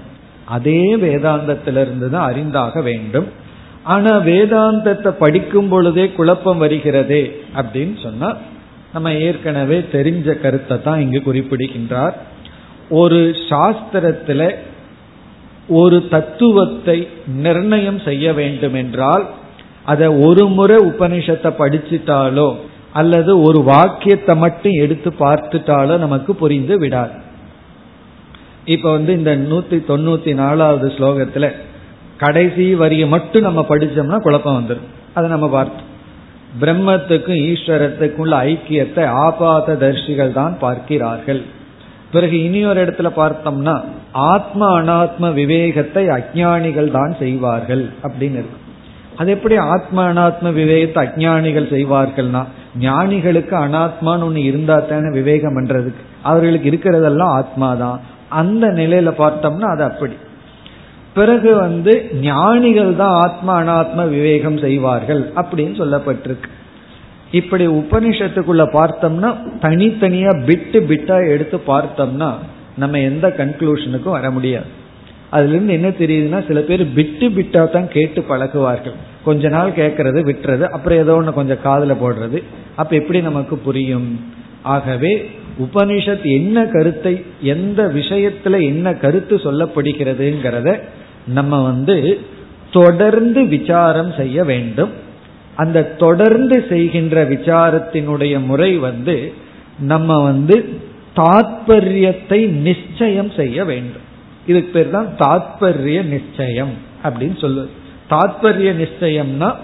[0.55, 3.27] அதே வேதாந்தத்திலிருந்து தான் அறிந்தாக வேண்டும்.
[3.93, 7.23] ஆனா வேதாந்தத்தை படிக்கும் பொழுதே குழப்பம் வருகிறதே
[7.59, 8.29] அப்படின்னு சொன்னா
[8.93, 12.15] நம்ம ஏற்கனவே தெரிஞ்ச கருத்தை தான் இங்கு குறிப்பிடுகின்றார்.
[13.01, 14.41] ஒரு சாஸ்திரத்துல
[15.79, 16.97] ஒரு தத்துவத்தை
[17.45, 19.25] நிர்ணயம் செய்ய வேண்டும் என்றால்
[19.85, 22.49] அதை ஒரு முறை உபனிஷத்தை படிச்சுட்டாலோ
[22.99, 27.15] அல்லது ஒரு வாக்கியத்தை மட்டும் எடுத்து பார்த்துட்டாலோ நமக்கு புரிந்து விடாது.
[28.73, 31.47] இப்ப வந்து இந்த நூத்தி தொண்ணூத்தி நாலாவது ஸ்லோகத்துல
[32.23, 35.87] கடைசி வரியை மட்டும் நம்ம படிச்சோம்னா குழப்பம் வந்துடும் அதை நம்ம பார்த்தோம்.
[36.61, 41.41] பிரம்மத்துக்கும் ஈஸ்வரத்துக்கும் உள்ள ஐக்கியத்தை ஆபாத தர்ஷிகள் தான் பார்க்கிறார்கள்.
[42.13, 43.75] பிறகு இனி ஒரு இடத்துல பார்த்தோம்னா
[44.31, 48.59] ஆத்ம அனாத்ம விவேகத்தை அஜானிகள் தான் செய்வார்கள் அப்படின்னு இருக்கு.
[49.19, 52.41] அது எப்படி ஆத்ம அனாத்ம விவேகத்தை அஜானிகள் செய்வார்கள்னா
[52.87, 56.03] ஞானிகளுக்கு அனாத்மான்னு ஒன்று இருந்தா தானே விவேகம் பண்றதுக்கு.
[56.29, 60.13] அவர்களுக்கு இருக்கிறதெல்லாம் ஆத்மா தான் அந்த நிலையில பார்த்தோம்னா அது அப்படி.
[61.13, 66.49] பிறகு வந்து ஞானிகள் தான் ஆத்மா அனாத்ம விவேகம் செய்வார்கள் அப்படின்னு சொல்லப்பட்டிருக்கு.
[67.31, 72.33] இப்படி உபனிஷத்துக்குள்ள பார்த்தோம்னா தனித்தனியா பிட்டு பிட்டா எடுத்து பார்த்தோம்னா
[72.77, 74.65] நம்ம எந்த கன்க்ளூஷனுக்கும் வர முடியாது.
[75.29, 78.93] அதுல இருந்து என்ன தெரியுதுன்னா சில பேர் பிட்டு பிட்டா தான் கேட்டு பழகுவார்கள்.
[79.23, 82.43] கொஞ்ச நாள் கேட்கறது விட்டுறது அப்புறம் ஏதோ ஒன்று கொஞ்சம் காதல போடுறது.
[82.75, 84.19] அப்ப எப்படி நமக்கு புரியும்?
[84.61, 85.29] ஆகவே
[85.59, 90.79] உபனிஷத் என்ன கருத்தை எந்த விஷயத்துல என்ன கருத்து சொல்லப்படுகிறதுங்கிறத
[91.25, 92.19] நம்ம வந்து
[92.71, 94.89] தொடர்ந்து விசாரம் செய்ய வேண்டும்.
[95.55, 99.33] அந்த தொடர்ந்து செய்கின்ற விசாரத்தினுடைய முறை வந்து
[99.79, 100.55] நம்ம வந்து
[101.15, 104.05] தாத்பரியத்தை நிச்சயம் செய்ய வேண்டும்.
[104.47, 107.69] இதுக்கு பேர் தான் தாத்பரிய நிச்சயம் அப்படின்னு சொல்லு
[108.09, 109.55] தாத்பரிய நிச்சயம்னா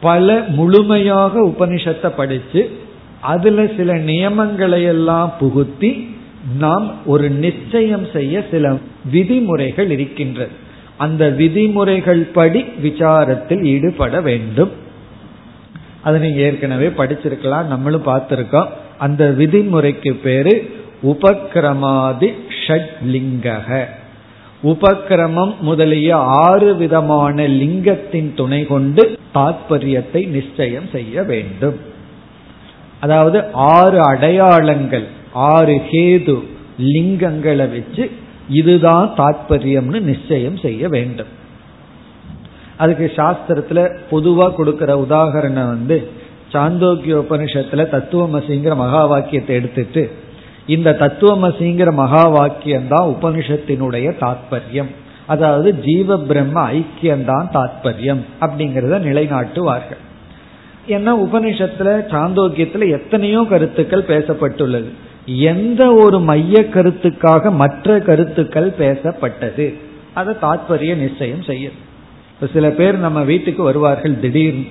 [0.00, 2.60] பல முழுமையாக உபனிஷத்தை படிச்சு
[3.24, 5.90] அதுல சில நியமங்களை எல்லாம் புகுத்தி
[6.58, 8.76] நாம் ஒரு நிச்சயம் செய்ய சில
[9.10, 10.54] விதிமுறைகள் இருக்கின்றது.
[10.96, 14.72] அந்த விதிமுறைகள் படி விசாரத்தில் ஈடுபட வேண்டும்.
[16.02, 18.70] அது நீங்க ஏற்கனவே படிச்சிருக்கலாம் நம்மளும் பார்த்திருக்கோம்.
[18.98, 20.54] அந்த விதிமுறைக்கு பேரு
[21.02, 22.30] உபக்கிரமாதி
[22.64, 23.84] ஷட்லிங்கக.
[24.62, 31.92] உபக்கிரமம் முதலிய ஆறு விதமான லிங்கத்தின் துணை கொண்டு தாத்பரியத்தை நிச்சயம் செய்ய வேண்டும்.
[33.04, 33.38] அதாவது
[33.76, 35.06] ஆறு அடையாளங்கள்
[35.52, 36.36] ஆறு ஹேது
[36.94, 38.04] லிங்கங்களை வச்சு
[38.58, 41.32] இதுதான் தாத்பரியம்னு நிச்சயம் செய்ய வேண்டும்.
[42.82, 45.96] அதுக்கு சாஸ்திரத்துல பொதுவா கொடுக்கிற உதாகரணம் வந்து
[46.52, 50.02] சாந்தோக்கிய உபனிஷத்துல தத்துவமசிங்கிற மகா வாக்கியத்தை எடுத்துட்டு
[50.74, 54.90] இந்த தத்துவமசிங்கிற மகா வாக்கியம் தான் உபனிஷத்தினுடைய தாற்பயம்
[55.32, 60.02] அதாவது ஜீவ பிரம்ம ஐக்கியம்தான் தாற்பயம் அப்படிங்கிறத நிலைநாட்டுவார்கள்.
[60.88, 64.88] ஏன்னா உபனிஷத்துல சாந்தோக்கியத்துல எத்தனையோ கருத்துக்கள் பேசப்பட்டுள்ளது.
[65.26, 69.74] எந்த ஒரு மைய கருத்துக்காக மற்ற கருத்துக்கள் பேசப்பட்டது.
[70.14, 71.72] அதை தாத்பரிய நிச்சயம் செய்யும்
[72.34, 74.64] இப்ப சில பேர் நம்ம வீட்டுக்கு வருவார்கள் திடீர்னு.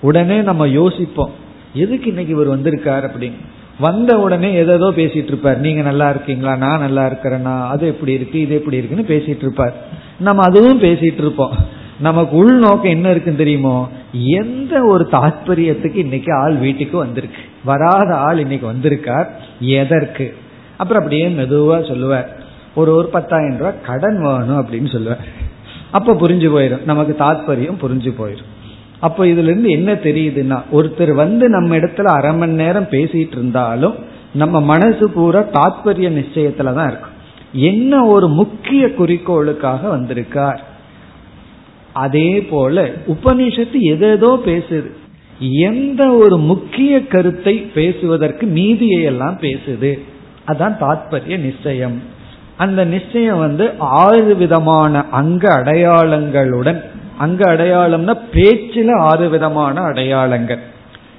[0.00, 1.30] உடனே நம்ம யோசிப்போம்
[1.74, 3.38] எதுக்கு இன்னைக்கு இவர் வந்திருக்கார் அப்படின்னு.
[3.80, 5.58] வந்த உடனே ஏதோ பேசிட்டு இருப்பார்.
[5.58, 6.56] நீங்க நல்லா இருக்கீங்களா?
[6.56, 8.40] நான் நல்லா இருக்கிறேன்னா அது எப்படி இருக்கு?
[8.40, 9.74] இது எப்படி இருக்குன்னு பேசிட்டு இருப்பார்.
[10.18, 11.84] நம்ம அதுவும் பேசிட்டு இருப்போம்.
[12.00, 13.88] நமக்கு உள்நோக்கம் என்ன இருக்குன்னு தெரியுமோ?
[14.12, 17.42] எந்த ஒரு தாற்பயத்துக்கு இன்னைக்கு ஆள் வீட்டுக்கு வந்திருக்கு.
[17.64, 19.40] வராத ஆள் இன்னைக்கு வந்திருக்கார்.
[19.60, 20.36] எதற்கு?
[20.76, 22.36] அப்புறம் அப்படியே மெதுவா சொல்லுவார்.
[22.74, 25.24] ஒரு ஒரு பத்தாயிரம் ரூபாய் கடன் வேணும் அப்படின்னு சொல்லுவார்.
[25.90, 28.52] அப்ப புரிஞ்சு போயிடும் நமக்கு தாத்பரியம் புரிஞ்சு போயிடும்
[29.00, 33.94] அப்போ இதுல இருந்து என்ன தெரியுதுன்னா ஒருத்தர் வந்து நம்ம இடத்துல அரை மணி நேரம் பேசிட்டு இருந்தாலும்
[34.34, 37.14] நம்ம மனசு பூரா தாத்பரிய நிச்சயத்துல தான் இருக்கும்.
[37.52, 40.64] என்ன ஒரு முக்கிய குறிக்கோளுக்காக வந்திருக்கார்?
[41.96, 44.90] அதே போல உபனிஷத்து எதேதோ பேசுது.
[45.62, 49.90] எந்த ஒரு முக்கிய கருத்தை பேசுவதற்கு மீதியை எல்லாம் பேசுது.
[50.46, 51.96] அதான் தாத்பரிய நிச்சயம்.
[52.56, 56.80] அந்த நிச்சயம் வந்து ஆறு விதமான அங்க அடையாளங்களுடன்
[57.18, 60.62] அங்க அடையாளம்னா பேச்சில ஆறு விதமான அடையாளங்கள்.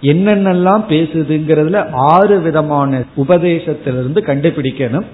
[0.02, 5.08] என்னென்னலாம் பேசுதுங்கிறதுல ஆறு விதமான உபதேசத்திலிருந்து கண்டுபிடிக்கணும்.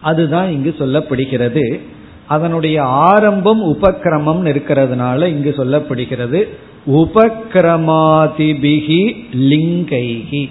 [0.00, 1.80] அதுதான் இங்கு சொல்லப்படுகிறது.
[2.28, 6.48] அதனுடைய ஆரம்பம் உபக்கிரமம் இருக்கிறதுனால இங்கு சொல்லப்படுகிறது
[6.86, 10.50] உபக்கிரமாதிபிகி லிங்கைகி.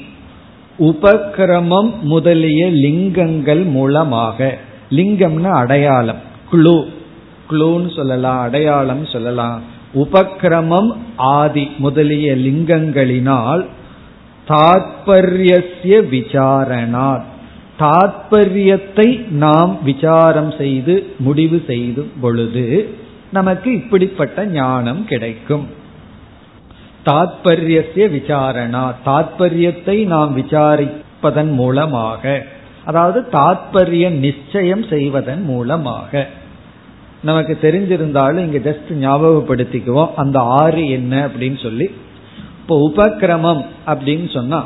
[0.80, 4.58] உபக்கிரமம் முதலிய லிங்கங்கள் மூலமாக
[4.90, 6.18] லிங்கம்னா அடையாளம்
[6.50, 6.86] குழு.
[7.52, 9.62] குளூன்னு சொல்லலாம் அடையாளம் சொல்லலாம்.
[9.96, 13.66] உபக்கிரமம் ஆதி முதலிய லிங்கங்களினால்
[14.48, 17.24] தாத்பரியசிய விசாரணா
[17.80, 19.08] தாத்பரியத்தை
[19.44, 22.66] நாம் விசாரம் செய்து முடிவு செய்து பொழுது
[23.32, 25.66] நமக்கு இப்படிப்பட்ட ஞானம் கிடைக்கும்.
[27.06, 32.24] தாத்பரியசிய விசாரணா தாத்பரியத்தை நாம் விசாரிப்பதன் மூலமாக
[32.86, 36.12] அதாவது தாத்பரிய நிச்சயம் செய்வதன் மூலமாக.
[37.22, 41.88] நமக்கு தெரிஞ்சிருந்தாலும் இங்க ஜஸ்ட் ஞாபகப்படுத்திக்குவோம் அந்த ஆறு என்ன அப்படின்னு சொல்லி
[42.60, 44.60] இப்போ உபக்கிரமம் அப்படின்னு சொன்னா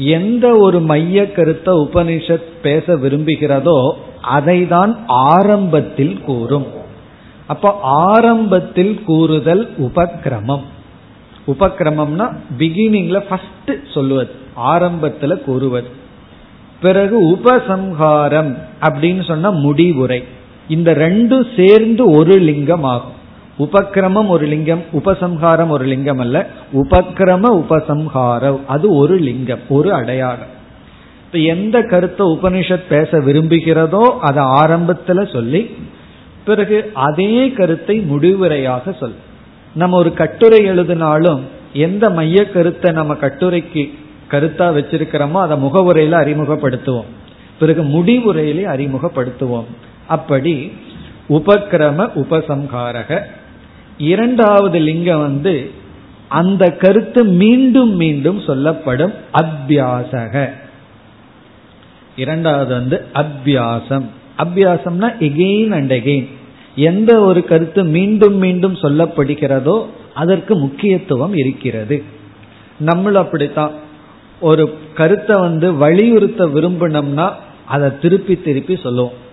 [0.00, 6.66] எந்த ஒரு மைய கருத்தை உபனிஷத் பேச விரும்புகிறதோ அதை தான் ஆரம்பத்தில் கூறும்.
[7.46, 10.66] அப்போ ஆரம்பத்தில் கூறுதல் உபக்கிரமம்
[11.46, 12.26] உபக்கிரமம்னா
[12.58, 14.32] பிகினிங்ல ஃபர்ஸ்ட் சொல்லுவது
[14.66, 15.88] ஆரம்பத்துல கூறுவது.
[16.80, 20.24] பிறகு உபசம்ஹாரம் அப்படின்னு சொன்னா முடிவுரை.
[20.68, 23.18] இந்த ரெண்டும் சேர்ந்து ஒரு லிங்கம் ஆகும்
[23.60, 26.46] உபக்கிரமம் ஒரு லிங்கம் உபசம்ஹாரம் ஒரு லிங்கம் அல்ல.
[26.72, 28.60] உபக்கிரம உபசம்ஹாரம்.
[28.66, 30.58] அது ஒரு லிங்கம் ஒரு அடையாளம்.
[31.26, 35.76] இப்ப எந்த கருத்தை உபனிஷத் பேச விரும்புகிறதோ அதை ஆரம்பத்துல சொல்லி
[36.44, 39.14] பிறகு அதே கருத்தை முடிவுரையாக சொல்.
[39.74, 41.40] நம்ம ஒரு கட்டுரை எழுதினாலும்
[41.72, 43.82] எந்த மைய கருத்தை நம்ம கட்டுரைக்கு
[44.30, 47.10] கருத்தா வச்சிருக்கிறோமோ அதை முகவுரையில அறிமுகப்படுத்துவோம்.
[47.58, 49.64] பிறகு முடிவுரையிலே அறிமுகப்படுத்துவோம்.
[50.06, 50.72] அப்படி
[51.28, 53.20] உபக்கிரம உபசம்ஹாரக
[54.00, 55.70] இரண்டாவது லிங்கம் வந்து
[56.28, 60.50] அந்த கருத்து மீண்டும் மீண்டும் சொல்லப்படும் அபியாசக.
[62.16, 64.04] இரண்டாவது வந்து அபியாசம்.
[64.38, 66.28] அபியாசம்னா எகெயின் அண்ட் எகெயின்
[66.76, 72.02] எந்த ஒரு கருத்து மீண்டும் மீண்டும் சொல்லப்படுகிறதோ அதற்கு முக்கியத்துவம் இருக்கிறது.
[72.80, 73.70] நம்மளும் அப்படித்தான்.
[74.40, 77.32] ஒரு கருத்தை வந்து வலியுறுத்த விரும்பினோம்னா
[77.66, 79.28] அதை திருப்பி திருப்பி சொல்லுவோம்.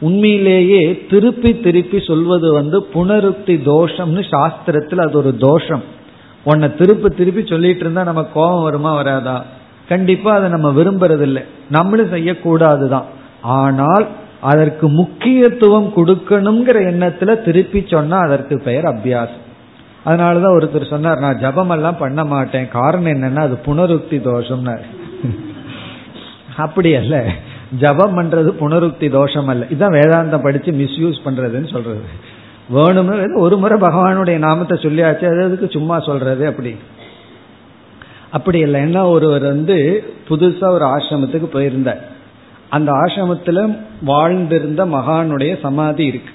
[0.00, 5.82] உண்மையிலேயே திருப்பி திருப்பி சொல்வது வந்து புனருக்தி தோஷம்னு சாஸ்திரத்தில் அது ஒரு தோஷம்.
[6.44, 9.44] உன்னை திருப்பி திருப்பி சொல்லிட்டு இருந்தா நம்ம கோபம் வருமா வராதா?
[9.88, 11.44] கண்டிப்பா அதை நம்ம விரும்புறதில்லை.
[11.70, 13.04] நம்மளும் செய்யக்கூடாது தான்
[13.40, 14.08] ஆனால்
[14.40, 19.44] அதற்கு முக்கியத்துவம் கொடுக்கணுங்கிற எண்ணத்துல திருப்பி சொன்னா அதற்கு பெயர் அபியாசம்.
[20.06, 22.68] அதனாலதான் ஒருத்தர் சொன்னார் நான் ஜபம் எல்லாம் பண்ண மாட்டேன்.
[22.68, 24.84] காரணம் என்னன்னா அது புனருக்தி தோஷம்னார்.
[26.56, 27.32] அப்படி அல்ல
[27.76, 32.00] ஜபம் பண்றது புனருக்தி தோஷம் அல்ல இதுதான் வேதாந்தம் படிச்சு மிஸ்யூஸ் பண்றதுன்னு சொல்றது.
[32.74, 36.76] வேணும்னு ஒரு முறை பகவானுடைய நாமத்தை சொல்லியாச்சு அது அதுக்கு சும்மா சொல்றது அப்படி.
[38.30, 42.00] அப்படி இல்லை என்ன ஒருவர் வந்து புதுசா ஒரு ஆசிரமத்துக்கு போயிருந்தார்.
[42.68, 46.30] அந்த ஆசிரமத்தில் வாழ்ந்திருந்த மகானுடைய சமாதி இருக்கு.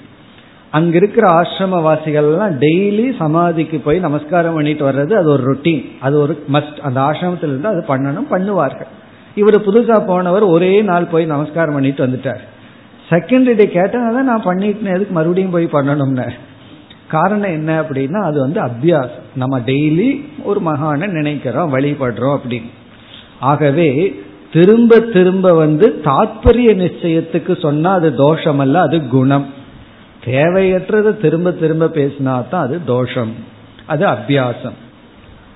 [0.70, 6.78] அங்க இருக்கிற ஆசிரமவாசிகள்லாம் டெய்லி சமாதிக்கு போய் நமஸ்காரம் பண்ணிட்டு வர்றது அது ஒரு ருட்டீன் அது ஒரு மஸ்ட்
[6.82, 9.02] அந்த ஆசிரமத்திலிருந்து அது பண்ணணும் பண்ணுவார்கள்.
[9.34, 12.38] இவர் புதுசா போனவர் ஒரே நாள் போய் நமஸ்காரம் பண்ணிட்டு வந்துட்டார்.
[13.10, 16.30] செகண்ட் டே தான் நான் பண்ணிட்டேன் எதுக்கு மறுபடியும் போய் பண்ணணும்னு?
[17.08, 19.22] காரணம் என்ன அப்படின்னா அது வந்து அபியாசம்.
[19.34, 22.70] நம்ம டெய்லி ஒரு மகான நினைக்கிறோம் வழிபடுறோம் அப்படின்னு.
[23.40, 24.20] ஆகவே
[24.52, 29.46] திரும்ப திரும்ப வந்து தாத்பரிய நிச்சயத்துக்கு சொன்னா அது தோஷம் அல்ல அது குணம்.
[30.24, 33.34] தேவையற்றதை திரும்ப திரும்ப பேசினா தான் அது தோஷம்.
[33.86, 34.76] அது அபியாசம்.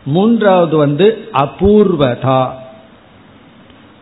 [0.04, 2.48] மூன்றாவது வந்து அபூர்வதா.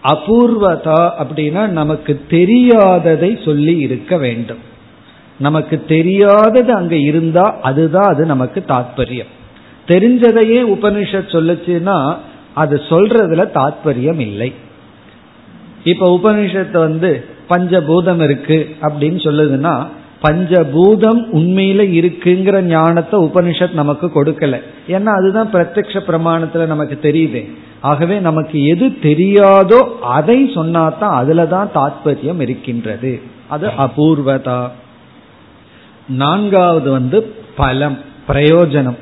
[0.06, 4.58] அபூர்வதா அப்படின்னா நமக்கு தெரியாததை சொல்லி இருக்க வேண்டும்.
[5.38, 9.32] நமக்கு தெரியாதது அங்க இருந்தா அதுதான் அது நமக்கு தாத்பரியம்.
[9.86, 12.16] தெரிஞ்சதையே உபனிஷத் சொல்லுச்சுன்னா
[12.54, 14.52] அது சொல்றதுல தாத்பரியம் இல்லை.
[15.84, 19.86] இப்ப உபனிஷத்து வந்து பஞ்சபூதம் இருக்கு அப்படின்னு சொல்லுதுன்னா
[20.22, 24.60] பஞ்சபூதம் உண்மையில இருக்குங்கிற ஞானத்தை உபனிஷத் நமக்கு கொடுக்கல.
[24.88, 27.54] ஏன்னா அதுதான் பிரத்யக்ஷ பிரமாணத்துல நமக்கு தெரியுது.
[27.80, 33.20] ஆகவே நமக்கு எது தெரியாதோ அதை சொன்னாதான் அதுலதான் தாத்பரியம் இருக்கின்றது.
[33.46, 34.68] அது அபூர்வதா.
[36.08, 37.98] நான்காவது வந்து பலம்
[38.28, 38.96] பிரயோஜனம்.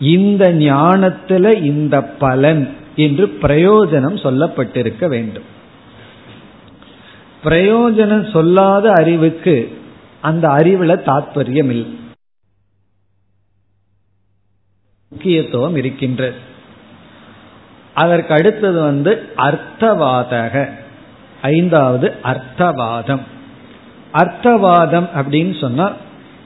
[0.00, 5.42] இந்த ஞானத்துல இந்த பலன் என்று பிரயோஜனம் சொல்லப்பட்டிருக்க வேண்டும்.
[7.44, 9.82] பிரயோஜனம் சொல்லாத அறிவுக்கு
[10.24, 11.92] அந்த அறிவுல தாத்பரியம் இல்லை
[15.08, 16.36] முக்கியத்துவம் இருக்கின்றது
[17.94, 20.54] அதற்கு அடுத்தது வந்து அர்த்தவாதக.
[21.42, 23.20] ஐந்தாவது அர்த்தவாதம்.
[24.12, 25.86] அர்த்தவாதம் அப்படின்னு சொன்னா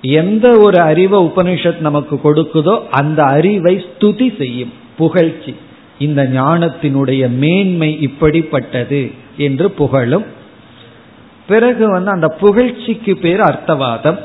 [0.03, 5.55] எந்த ஒரு அறிவை உபனிஷத் நமக்கு கொடுக்குதோ அந்த அறிவை ஸ்துதி செய்யும் புகழ்ச்சி.
[5.99, 9.01] இந்த ஞானத்தினுடைய மேன்மை இப்படிப்பட்டது
[9.37, 10.27] என்று புகழும்
[11.49, 14.19] பிறகு வந்து அந்த புகழ்ச்சிக்கு பேர் அர்த்தவாதம்.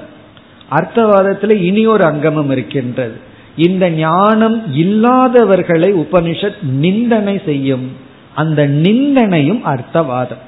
[0.72, 3.18] அர்த்தவாதத்தில் இனி ஒரு அங்கமும் இருக்கின்றது.
[3.56, 7.92] இந்த ஞானம் இல்லாதவர்களை உபனிஷத் நிந்தனை செய்யும்.
[8.36, 10.42] அந்த நிந்தனையும் அர்த்தவாதம்.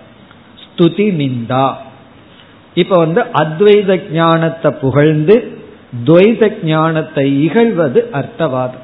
[0.64, 1.74] ஸ்துதி நிந்தா.
[2.74, 5.58] இப்ப வந்து அத்வைத ஞானத்தை புகழ்ந்து
[6.06, 8.84] துவைத ஞானத்தை இகழ்வது அர்த்தவாதம்.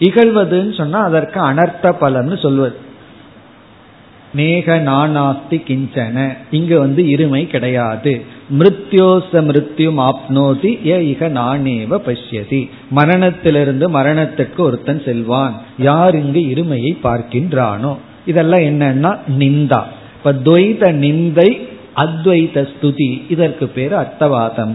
[0.00, 2.88] இகழ்வதுன்னு சொன்னா அதற்கு அனர்த்த பலன்னு சொல்வது.
[4.34, 6.36] நேக நானாஸ்தி கிஞ்சன.
[6.50, 8.22] இங்கு வந்து இருமை கிடையாது.
[8.58, 12.70] மிருத்யோச மிருத்யும் ஆப்னோதி ஏ இக நானேவ பஷ்யதி.
[12.90, 15.62] மரணத்திலிருந்து மரணத்திற்கு ஒருத்தன் செல்வான்.
[15.78, 17.96] யார் இங்கு இருமையை பார்க்கின்றானோ.
[18.26, 19.82] இதெல்லாம் என்னன்னா நிந்தா.
[20.16, 23.22] இப்ப துவைத நிந்தை அத்வைத ஸ்துதி.
[23.28, 24.74] இதற்கு பேர் அர்த்தவாதம்.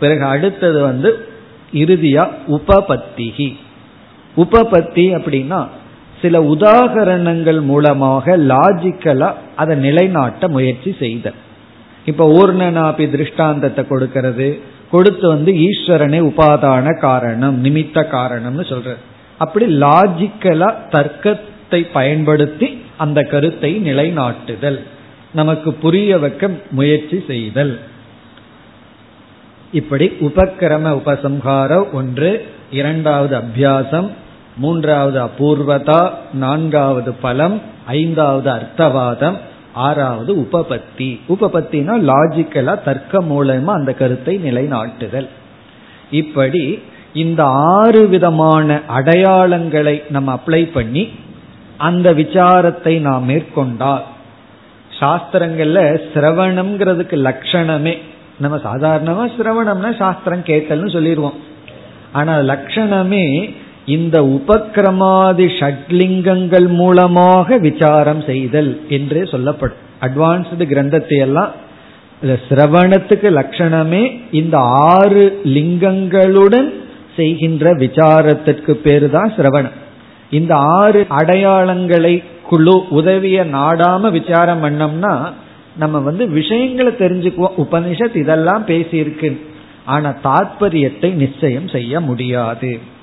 [0.00, 1.28] பிறகு அடுத்தது வந்து
[1.74, 3.56] இறுதியா உபபத்திகி.
[4.36, 5.66] உபபத்தி அப்படின்னா
[6.20, 11.32] சில உதாகரணங்கள் மூலமாக லாஜிக்கலா அதை நிலைநாட்ட முயற்சி செய்த
[12.06, 14.48] இப்ப ஊர்ணனாபி திருஷ்டாந்தத்தை கொடுக்கிறது.
[14.90, 19.00] கொடுத்து வந்து ஈஸ்வரனை உபாதான காரணம் நிமித்த காரணம்னு சொல்றது
[19.38, 24.78] அப்படி லாஜிக்கலா தர்க்கத்தை பயன்படுத்தி அந்த கருத்தை நிலைநாட்டுதல்.
[25.32, 27.74] நமக்கு புரிய வைக்க முயற்சி செய்தல்.
[29.72, 32.30] இப்படி உபக்கிரம உபசம்ஹாரம் ஒன்று
[32.70, 34.08] இரண்டாவது அபியாசம்
[34.56, 39.36] மூன்றாவது அபூர்வதா நான்காவது பலம் ஐந்தாவது அர்த்தவாதம்
[39.72, 41.08] ஆறாவது உபபத்தி.
[41.28, 45.28] உபபத்தினா லாஜிக்கலா தர்க்க மூலமா அந்த கருத்தை நிலைநாட்டுதல்.
[46.10, 51.08] இப்படி இந்த ஆறு விதமான அடையாளங்களை நம்ம அப்ளை பண்ணி
[51.76, 54.04] அந்த விசாரத்தை நாம் மேற்கொண்டால்
[55.00, 55.78] சாஸ்திரங்கள்ல
[56.14, 57.94] சிரவணம்ங்கிறதுக்கு லட்சணமே.
[58.38, 61.38] நம்ம சாதாரணமா சிரவணம்னா சாஸ்திரம் கேட்டல்னு சொல்லிடுவோம்
[62.12, 63.54] ஆனா லட்சணமே
[63.86, 69.82] இந்த உபக்கிரமாதி ஷட்லிங்கங்கள் மூலமாக விசாரம் செய்தல் என்றே சொல்லப்படும்.
[70.00, 71.52] அட்வான்ஸ்டு கிரந்தத்தை எல்லாம்
[72.48, 74.58] சிரவணத்துக்கு லட்சணமே இந்த
[74.96, 76.68] ஆறு லிங்கங்களுடன்
[77.16, 79.76] செய்கின்ற விசாரத்திற்கு பேரு தான் சிரவணம்.
[80.30, 85.14] இந்த ஆறு அடையாளங்களை குழு உதவிய நாடாம விசாரம் பண்ணோம்னா
[85.76, 87.56] நம்ம வந்து விஷயங்களை தெரிஞ்சுக்குவோம்.
[87.64, 89.30] உபனிஷத் இதெல்லாம் பேசியிருக்கு.
[89.84, 92.94] ஆனா தாத்பரியத்தை நிச்சயம் செய்ய முடியாது.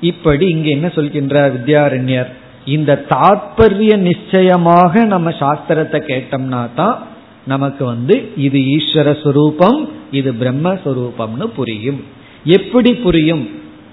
[0.00, 2.26] இப்படி இங்க என்ன சொல்கின்றார் வித்யாரண்யர்?
[2.64, 7.06] இந்த தாற்பய நிச்சயமாக நம்ம சாஸ்திரத்தை கேட்டோம்னா தான்
[7.46, 12.04] நமக்கு வந்து இது ஈஸ்வர சுரூபம் இது பிரம்மஸ்வரூபம்னு புரியும்.
[12.44, 13.48] எப்படி புரியும்?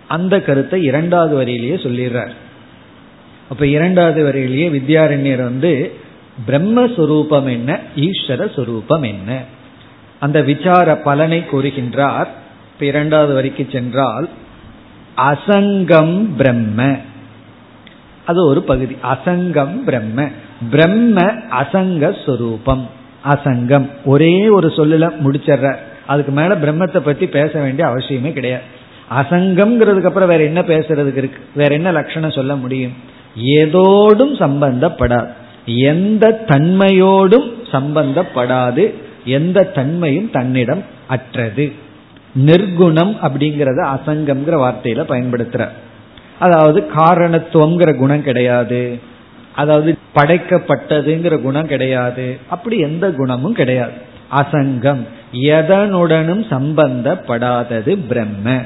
[0.07, 2.33] அந்த கருத்தை இரண்டாவது வரியிலேயே சொல்லிடுறார்.
[3.49, 5.93] அப்ப இரண்டாவது வரையிலேயே வித்யாரண்யர் வந்து
[6.47, 9.43] பிரம்மஸ்வரூபம் என்ன ஈஸ்வர சுரூபம் என்ன?
[10.19, 12.27] அந்த விசார பலனை கூறுகின்றார்.
[12.73, 14.29] இப்ப இரண்டாவது வரைக்கு சென்றால்
[15.17, 16.97] அசங்கம் பிரம்ம.
[18.25, 18.97] அது ஒரு பகுதி.
[19.03, 20.29] அசங்கம் பிரம்ம.
[20.71, 21.21] பிரம்ம
[21.61, 22.89] அசங்க ஸ்வரூபம்
[23.27, 23.89] அசங்கம்.
[24.05, 25.75] ஒரே ஒரு சொல்லுல முடிச்சிடுற
[26.07, 28.63] அதுக்கு மேல பிரம்மத்தை பத்தி பேச வேண்டிய அவசியமே கிடையாது.
[29.19, 31.45] அசங்கம்ங்கிறதுக்கு அப்புறம் வேற என்ன பேசுறதுக்கு இருக்கு?
[31.55, 32.93] வேற என்ன லட்சணம் சொல்ல முடியும்?
[33.43, 35.27] ஏதோடும் சம்பந்தப்படாது.
[35.65, 38.93] எந்த தன்மையோடும் சம்பந்தப்படாது.
[39.25, 41.73] எந்த தன்மையும் தன்னிடம் அற்றது.
[42.39, 45.67] நிர்குணம் அப்படிங்கறத அசங்கம்ங்கிற வார்த்தையில பயன்படுத்துற.
[46.39, 48.99] அதாவது காரணத்துவங்கிற குணம் கிடையாது.
[49.55, 52.37] அதாவது படைக்கப்பட்டதுங்கிற குணம் கிடையாது.
[52.49, 53.91] அப்படி எந்த குணமும் கிடையாது.
[54.35, 55.05] அசங்கம்.
[55.33, 58.61] எதனுடனும் சம்பந்தப்படாதது பிரம்ம.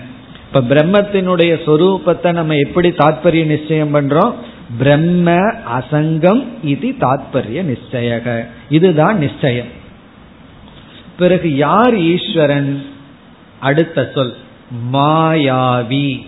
[0.47, 4.33] இப்ப பிரம்மத்தினுடைய சொரூபத்தை நம்ம எப்படி தாற்பரிய நிச்சயம் பண்றோம்?
[4.77, 5.31] பிரம்ம
[5.79, 8.45] அசங்கம் இது தாற்பரிய நிச்சயக.
[8.69, 9.77] இதுதான் நிச்சயம்.
[11.17, 12.85] பிறகு யார் ஈஸ்வரன்?
[13.59, 14.35] அடுத்த சொல்
[14.93, 16.25] மாயாவி.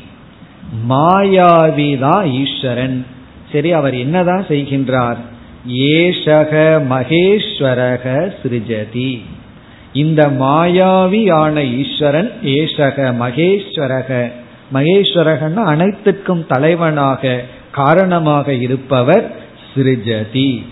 [0.89, 3.05] மாயாவி தான் ஈஸ்வரன்.
[3.51, 5.17] சரி அவர் என்னதான் செய்கின்றார்?
[5.67, 9.21] ஏஷக மகேஸ்வரக சிருஜதி.
[9.93, 14.31] இந்த மாயாவியான ஈஸ்வரன் ஏஷக மகேஸ்வரக.
[14.73, 19.39] மகேஸ்வரகன்னா அனைத்துக்கும் தலைவனாக காரணமாக இருப்பவர்
[19.75, 20.63] சிருஜதி.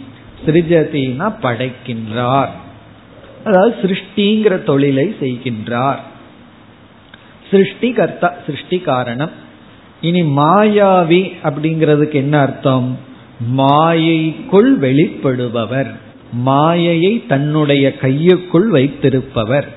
[0.45, 2.49] சிருஜதினா படைக்கின்றார்.
[3.43, 5.99] அதாவது சிருஷ்டிங்கிற தொழிலை செய்கின்றார்.
[7.52, 9.30] சிருஷ்டி கர்த்தா சிருஷ்டி காரணம்
[10.02, 12.97] இனி மாயாவி அப்படிங்கிறதுக்கு என்ன அர்த்தம்?
[13.58, 15.91] மாயைக்குள் வெளிப்படுபவர்.
[16.32, 19.68] மாயையை தன்னுடைய கையுக்குள் வைத்திருப்பவர்.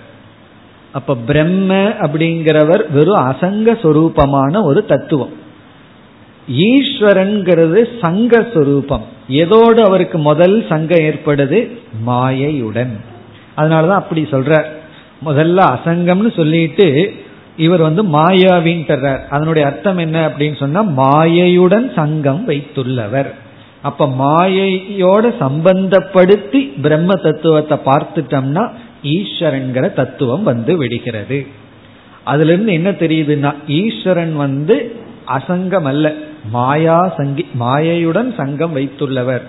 [0.93, 5.33] அப்ப பிரம்ம அப்படிங்கிறவர் வெறும் அசங்க சொரூபமான ஒரு தத்துவம்.
[6.51, 9.05] ஈஸ்வரன்கிறது சங்க சொரூபம்.
[9.29, 11.77] எதோடு அவருக்கு முதல் சங்கம் ஏற்படுது?
[12.07, 13.01] மாயையுடன்.
[13.57, 14.64] அதனாலதான் அப்படி சொல்ற
[15.25, 17.14] முதல்ல அசங்கம்னு சொல்லிட்டு
[17.57, 23.30] இவர் வந்து மாயாவின்றார் அதனுடைய அர்த்தம் என்ன அப்படின்னு சொன்னா மாயையுடன் சங்கம் வைத்துள்ளவர்.
[23.82, 28.70] அப்ப மாயையோட சம்பந்தப்படுத்தி பிரம்ம தத்துவத்தை பார்த்துட்டோம்னா
[29.03, 31.46] ஈஸ்வரன்கிற தத்துவம் வந்து விடுகிறது.
[32.24, 34.96] அதுல இருந்து என்ன தெரியுதுன்னா ஈஸ்வரன் வந்து
[35.28, 36.14] அசங்கம் அல்ல
[36.50, 39.42] மாயா சங்கி மாயையுடன் சங்கம் வைத்துள்ளவர்.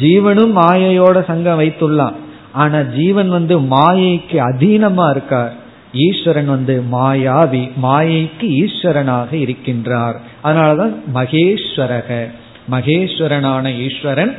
[0.00, 2.12] ஜீவனும் மாயையோட சங்கம் வைத்துள்ளான்.
[2.52, 5.66] ஆனா ஜீவன் வந்து மாயைக்கு அதீனமா இருக்கார்.
[5.92, 10.14] ஈஸ்வரன் வந்து மாயாவி மாயைக்கு ஈஸ்வரனாக இருக்கின்றார்.
[10.44, 12.30] அதனாலதான் மகேஸ்வரக.
[12.70, 14.38] மகேஸ்வரனான ஈஸ்வரன்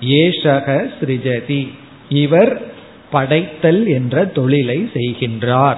[0.00, 1.68] ஏஷக சிருஜதி.
[2.08, 2.62] இவர்
[3.10, 5.76] படைத்தல் என்ற தொழிலை செய்கின்றார்.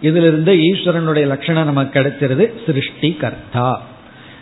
[0.00, 3.82] இதிலிருந்து ஈஸ்வரனுடைய லட்சணம் நமக்கு கிடைச்சிருது சிருஷ்டி கர்த்தா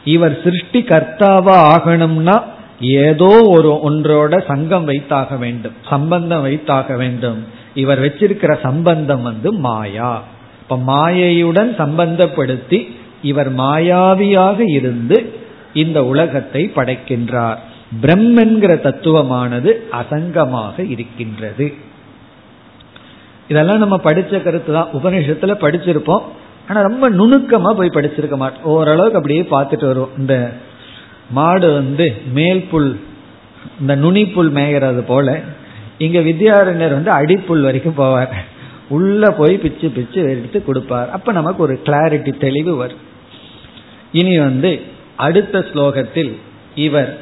[0.05, 2.43] இவர் சிருஷ்டி கர்த்தாவா ஆகணும்னா
[2.81, 7.47] ஏதோ ஒரு ஒன்றோட சங்கம் வைத்தாக வேண்டும் சம்பந்தம் வைத்தாக வேண்டும்.
[7.75, 10.23] இவர் வச்சிருக்கிற சம்பந்தம் வந்து மாயா.
[10.63, 12.89] இப்ப மாயையுடன் சம்பந்தப்படுத்தி
[13.23, 15.33] இவர் மாயாவியாக இருந்து
[15.75, 17.57] இந்த உலகத்தை படைக்கின்றார்.
[18.03, 21.75] பிரம்மென்கிற தத்துவமானது அசங்கமாக இருக்கின்றது.
[23.49, 24.89] இதெல்லாம் நம்ம படிச்ச கருத்து தான்.
[24.93, 26.23] உபநிஷத்துல படிச்சிருப்போம்.
[26.69, 30.11] ஆனா ரொம்ப நுணுக்கமா போய் படிச்சிருக்க மாட்டோம் ஓரளவுக்கு அப்படியே பார்த்துட்டு வருவோம்.
[30.19, 30.53] இந்த
[31.31, 33.01] மாடு வந்து மேல் புல்
[33.81, 35.41] இந்த நுனிப்புல் மேயறது போல
[36.05, 38.33] இங்க வித்யாரண்யர் வந்து அடிப்புல் வரைக்கும் போவார்.
[38.97, 41.11] உள்ள போய் பிச்சு பிச்சு எடுத்து கொடுப்பார்.
[41.17, 43.03] அப்ப நமக்கு ஒரு கிளாரிட்டி தெளிவு வரும்.
[44.21, 44.71] இனி வந்து
[45.27, 46.33] அடுத்த ஸ்லோகத்தில்
[46.87, 47.13] இவர்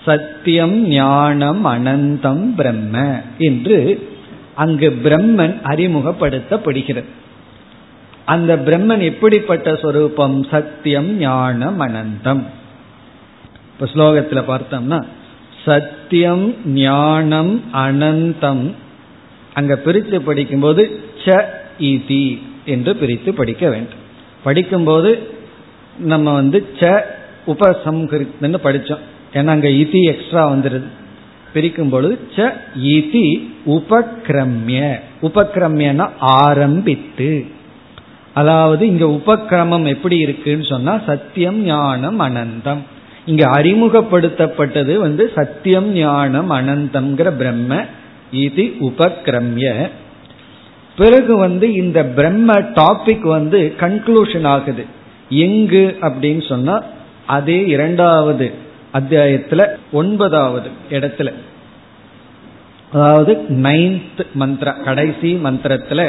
[0.06, 4.08] சத்தியம் ஞானம் அனந்தம் பிரம்ம என்று
[4.56, 7.10] அங்கு பிரம்மன் அறிமுகப்படுத்தப்படுகிறது.
[8.26, 10.48] அந்த பிரம்மன் எப்படிப்பட்ட சொரூபம்?
[10.52, 12.44] சத்தியம் ஞானம் அனந்தம்.
[13.72, 15.04] இப்ப ஸ்லோகத்துல பார்த்தோம்னா
[15.66, 18.72] சத்தியம் ஞானம் அனந்தம்
[19.54, 21.44] அங்க பிரித்து படிக்கும்போது ச
[21.80, 24.04] இதி என்று பிரித்து படிக்க வேண்டும்.
[24.44, 25.38] படிக்கும்போது
[25.98, 27.04] நம்ம வந்து ச
[27.48, 30.90] உபசம்ஹரித்துன்னு படித்தோம் ஏன்னா அங்கே இதி எக்ஸ்ட்ரா வந்துடுது
[31.54, 32.52] பிரிக்கும் பொழுது ச
[32.84, 33.28] இதி
[33.66, 35.00] உபக்ரம்ய.
[35.22, 37.46] உபக்ரமியன்னா ஆரம்பித்து.
[38.34, 42.78] அதாவது இங்க உபக்கிரமம் எப்படி இருக்குன்னு சொன்னா சத்தியம் ஞானம் அனந்தம்.
[43.26, 47.86] இங்க அறிமுகப்படுத்தப்பட்டது வந்து சத்தியம் ஞானம் அனந்தம்ங்கிற பிரம்ம
[48.32, 49.90] இது உபக்கிரமிய
[50.98, 54.86] பிறகு வந்து இந்த பிரம்ம டாபிக் வந்து கன்க்ளூஷன் ஆகுது.
[55.30, 56.84] எங்கு அப்படின்னு சொன்னா
[57.30, 58.46] அதே இரண்டாவது
[58.94, 61.30] அத்தியாயத்துல ஒன்பதாவது இடத்துல.
[62.94, 66.02] அதாவது நைன்த் மந்திர கடைசி மந்திரத்துல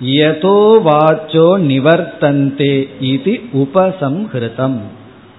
[0.00, 0.58] யதோ
[0.88, 2.74] வாச்சோ நிவர்த்தந்தே
[3.12, 4.78] இது உபசம்ஹிருதம்.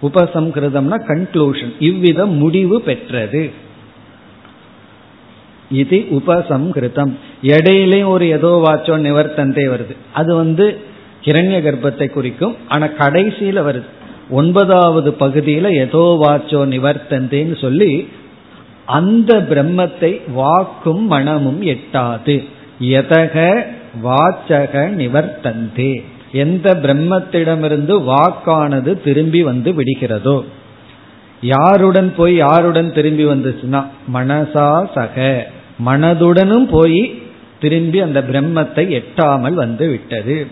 [0.02, 3.52] உபசம்ஹிருதம்னா கன்க்ளூஷன் இவ்விதம் முடிவு பெற்றது.
[5.72, 7.14] இது உபசம்ஹிருதம்.
[7.44, 9.96] இடையிலையும் ஒரு ஏதோ வாச்சோ நிவர்த்தந்தே வருது.
[10.14, 10.66] அது வந்து
[11.26, 13.90] கிரண்ய கர்ப்பத்தை குறிக்கும் ஆனா கடைசியில வருது.
[14.30, 18.08] ஒன்பதாவது பகுதியில எதோ வாச்சோ நிவர்த்தந்தேன்னு சொல்லி
[18.86, 22.44] அந்த பிரம்மத்தை வாக்கும் மனமும் எட்டாது.
[22.80, 23.66] எதக
[24.04, 26.04] வாச்சக நிவர்த்தந்தே.
[26.32, 30.44] எந்த பிரம்மத்திடமிருந்து வாக்கானது திரும்பி வந்து விடுகிறதோ.
[31.42, 35.48] யாருடன் போய் யாருடன் திரும்பி வந்துச்சுன்னா மனசா சக.
[35.86, 37.22] மனதுடனும் போய்
[37.60, 40.48] திரும்பி அந்த பிரம்மத்தை எட்டாமல் வந்து விட்டது.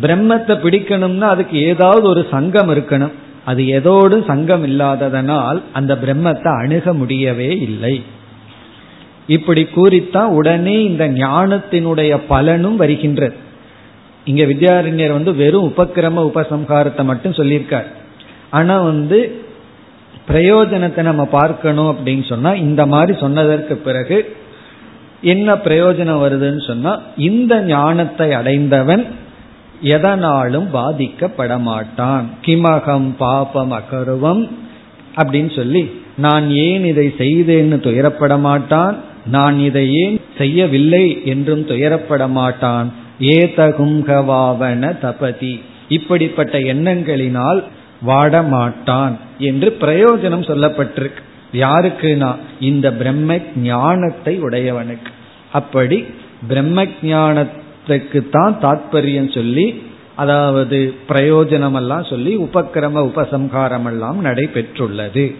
[0.00, 3.14] பிரம்மத்தை பிடிக்கணும்னா அதுக்கு ஏதாவது ஒரு சங்கம் இருக்கணும்.
[3.44, 8.02] அது எதோடு சங்கம் இல்லாததனால் அந்த பிரம்மத்தை அணுக முடியவே இல்லை.
[9.26, 13.36] இப்படி கூறித்தான் உடனே இந்த ஞானத்தினுடைய பலனும் வருகின்றது.
[14.24, 17.88] இங்க வித்யாரண்யர் வந்து வெறும் உபக்கிரம உபசம்ஹாரத்தை மட்டும் சொல்லியிருக்கார்.
[18.50, 19.18] ஆனா வந்து
[20.28, 24.36] பிரயோஜனத்தை நம்ம பார்க்கணும் அப்படின்னு சொன்னா இந்த மாதிரி சொன்னதற்கு பிறகு
[25.20, 29.06] என்ன பிரயோஜனம் வருதுன்னு சொன்னா இந்த ஞானத்தை அடைந்தவன்
[29.82, 34.48] எதனாலும் பாதிக்கப்பட மாட்டான் கிமகம் பாபம் அகருவம்
[35.16, 42.92] அப்படின்னு சொல்லி நான் ஏன் இதை செய்தேன்னு துயரப்பட மாட்டான் நான் இதை ஏன் செய்யவில்லை என்றும் துயரப்பட மாட்டான்
[43.20, 45.60] ஏதகுங்கவாவன தபதி.
[45.88, 47.62] இப்படிப்பட்ட எண்ணங்களினால்
[48.06, 51.22] வாடமாட்டான் என்று பிரயோஜனம் சொல்லப்பட்டிருக்கு.
[51.52, 55.12] யாருக்குனா இந்த பிரம்ம ஞானத்தை உடையவனுக்கு.
[55.52, 56.04] அப்படி
[56.48, 57.61] பிரம்ம ஞானத்தை
[58.30, 59.82] தான் தாத்பரியம் சொல்லி
[60.14, 65.34] அதாவது பிரயோஜனம் எல்லாம் சொல்லி உபக்கிரம உபசம்ஹாரம் எல்லாம் நடைபெற்றுள்ளது.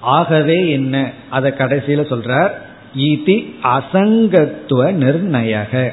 [0.00, 1.10] ஆகவே என்ன?
[1.30, 2.50] அதை கடைசியில சொல்றார்
[2.96, 5.92] ஈதி அசங்கத்துவ நிர்ணயக.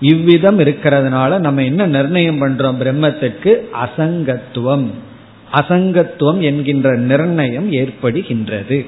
[0.00, 3.60] இவ்விதம் இருக்கிறதுனால நம்ம என்ன நிர்ணயம் பண்றோம் பிரம்மத்துக்கு?
[3.84, 4.86] அசங்கத்துவம்.
[5.54, 8.86] அசங்கத்துவம் என்கின்ற நிர்ணயம் ஏற்படுகின்றது.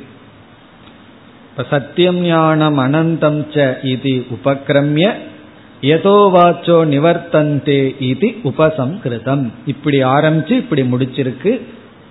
[1.70, 5.14] சத்தியம் ஞானம் அனந்தம் ச இது உபக்கிரமிய
[5.80, 9.50] எதோ வாச்சோ நிவர்த்தந்தே இது உபசம்கிருதம்.
[9.66, 11.60] இப்படி ஆரம்பிச்சு இப்படி முடிச்சிருக்கு.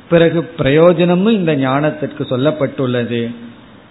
[0.10, 3.36] பிறகு பிரயோஜனமும் இந்த ஞானத்திற்கு சொல்லப்பட்டுள்ளது.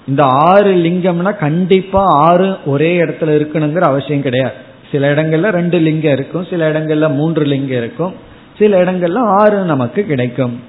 [0.08, 4.52] இந்த ஆறு லிங்கம்னா கண்டிப்பா ஆறு ஒரே இடத்துல இருக்கணுங்கிற அவசியம் கிடையாது.
[4.92, 8.14] சில இடங்கள்ல ரெண்டு லிங்கம் இருக்கும் சில இடங்கள்ல மூன்று லிங்கம் இருக்கும்
[8.58, 10.60] சில இடங்கள்ல ஆறு நமக்கு கிடைக்கும்.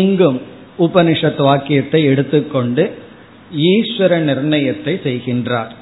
[0.01, 0.40] இங்கும்
[0.78, 2.84] உபனிஷத் வாக்கியத்தை எடுத்துக்கொண்டு
[3.70, 5.72] ஈஸ்வர நிர்ணயத்தை செய்கின்றார்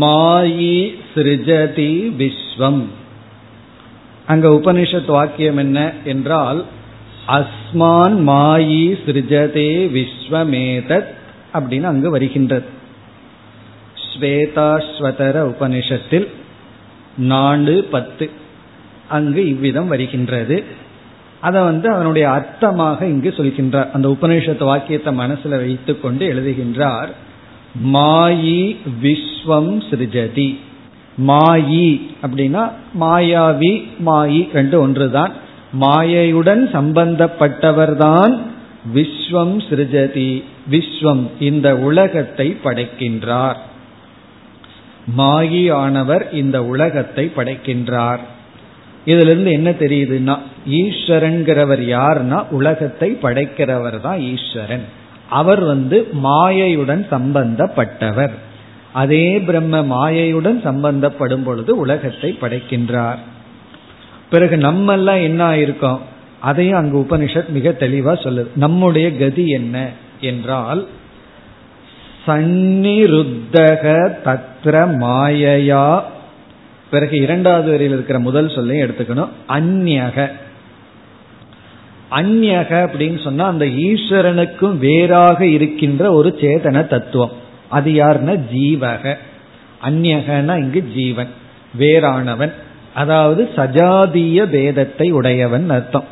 [0.00, 0.76] மாயி
[1.12, 2.84] சிருஜதி விஸ்வம்
[4.26, 6.62] அங்க உபனிஷத் வாக்கியம் என்ன என்றால்
[7.32, 11.10] அஸ்மான் மாயி சிருஜதே விஸ்வமேதத்
[11.53, 12.65] அப்படின்னு அங்கு வருகின்றது.
[13.95, 16.27] ஸ்வேதாஸ்வதர உபனிஷத்தில்
[17.17, 18.29] நாலு பத்து
[19.07, 20.63] அங்கு இவ்விதம் வருகின்றது.
[21.41, 23.91] அதை வந்து அதனுடைய அர்த்தமாக இங்கு சொல்கின்றார்.
[23.91, 27.07] அந்த உபநிஷத்து வாக்கியத்தை மனசுல வைத்துக்கொண்டு எழுதுகின்றார்.
[27.85, 30.59] மாயி விஸ்வம் சிருஜதி.
[31.27, 35.33] மாயி அப்படின்னா மாயாவி மாயி ரெண்டு ஒன்றுதான்.
[35.81, 38.39] மாயையுடன் சம்பந்தப்பட்டவர்தான்
[38.95, 40.43] விஸ்வம் சிருஜதி.
[40.71, 43.55] விஸ்வம் இந்த உலகத்தை படைக்கின்றார்.
[45.17, 48.17] மாயியானவர் இந்த உலகத்தை படைக்கின்றார்.
[49.05, 50.39] இதுல இருந்து என்ன தெரியுதுன்னா
[50.69, 54.85] ஈஸ்வரன்கிறவர் யாருன்னா உலகத்தை படைக்கிறவர் தான் ஈஸ்வரன்.
[55.29, 58.35] அவர் வந்து மாயையுடன் சம்பந்தப்பட்டவர்.
[58.93, 63.17] அதே பிரம்ம மாயையுடன் சம்பந்தப்படும் பொழுது உலகத்தை படைக்கின்றார்.
[64.29, 65.99] பிறகு நம்மெல்லாம் என்ன ஆயிருக்கோம்?
[66.39, 68.47] அதையும் அங்கு உபனிஷத் மிக தெளிவா சொல்லுது.
[68.55, 69.89] நம்முடைய கதி என்ன?
[70.21, 70.87] என்றால்
[72.27, 76.01] சந்நிருத்தக தத்ர மாயையா.
[76.89, 79.29] பிறகு இரண்டாவது வரியில் இருக்கிற முதல் சொல்லையும் எடுத்துக்கணும்.
[79.49, 80.31] அந்நக.
[82.11, 87.31] அந்நக அப்படின்னு சொன்னா அந்த ஈஸ்வரனுக்கும் வேறாக இருக்கின்ற ஒரு சேதன தத்துவம்.
[87.67, 89.17] அது யாருன்னா ஜீவக.
[89.85, 91.27] அந்நகனா இங்கு ஜீவன்
[91.79, 92.51] வேறானவன்.
[92.93, 96.03] அதாவது சஜாதிய பேதத்தை உடையவன் அர்த்தம்.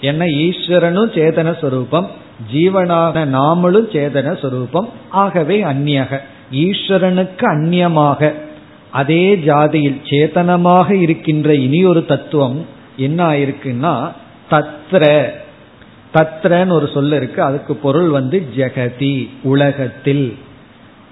[0.00, 4.88] என்ன ஈஸ்வரனும் சேதன சொரூபம் ஜீவனான நாமளும் சேதன சொரூபம்.
[5.10, 6.18] ஆகவே அந்நியக.
[6.52, 8.32] ஈஸ்வரனுக்கு அந்நியமாக.
[8.90, 12.66] அதே ஜாதியில் சேத்தனமாக இருக்கின்ற இனி ஒரு தத்துவம்
[12.96, 14.12] என்ன ஆயிருக்குன்னா
[14.50, 15.30] தத்ர.
[16.14, 17.42] தத்ரன்னு ஒரு சொல்ல இருக்கு.
[17.42, 20.36] அதுக்கு பொருள் வந்து ஜெகதி உலகத்தில்.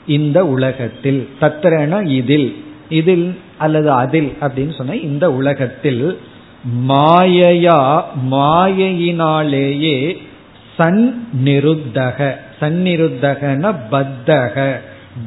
[0.07, 1.29] இந்த உலகத்தில்.
[1.41, 2.65] தத்ரனா இதில்.
[2.89, 6.19] இதில் அல்லது அதில் அப்படின்னு சொன்ன இந்த உலகத்தில்
[6.89, 10.17] மாயையா மாயையினாலேயே
[10.77, 14.81] சன் நிருத்தக சந்நிருத்தகன பத்தக.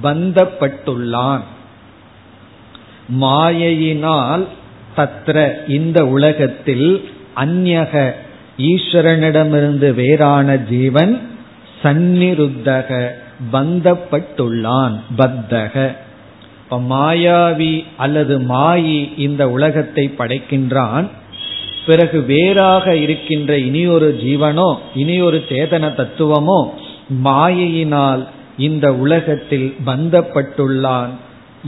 [0.03, 1.41] பந்தப்பட்டுள்ளான்.
[3.21, 4.45] மாயையினால்
[4.97, 8.11] தத்ர இந்த உலகத்தில் அந்நக
[8.57, 11.29] ஈஸ்வரனிடமிருந்து வேறான ஜீவன்
[11.83, 13.07] சந்நிருத்தக.
[13.53, 14.99] பந்தப்பட்டுள்ளான்.
[15.17, 15.95] பத்தக.
[16.63, 21.07] இப்ப மாயாவி அல்லது மாயி இந்த உலகத்தை படைக்கின்றான்.
[21.87, 26.59] பிறகு வேறாக இருக்கின்ற இனியொரு ஜீவனோ இனியொரு சேதன தத்துவமோ
[27.23, 28.23] மாயையினால்
[28.57, 31.13] இந்த உலகத்தில் பந்தப்பட்டுள்ளான்.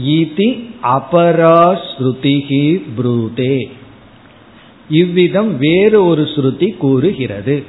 [0.06, 0.48] ஈதி
[0.98, 2.66] அபராஸ்ருதிகி
[2.98, 3.58] ப்ரூதே.
[4.90, 7.64] இவ்விதம் வேறு ஒரு ஸ்ருதி கூறுகிறது.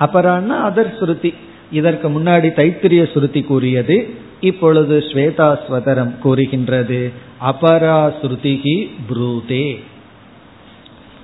[0.00, 1.34] அபரான்னா அதர் ஸ்ருதி.
[1.72, 3.96] இதற்கு முன்னாடி தைத்திரிய ஸ்ருதி கூறியது
[4.40, 7.00] இப்பொழுது ஸ்வேதாஸ்வதரம் கூறுகின்றது.
[7.50, 8.76] அபராஸ்ருதிகி
[9.08, 9.66] ப்ரூதே.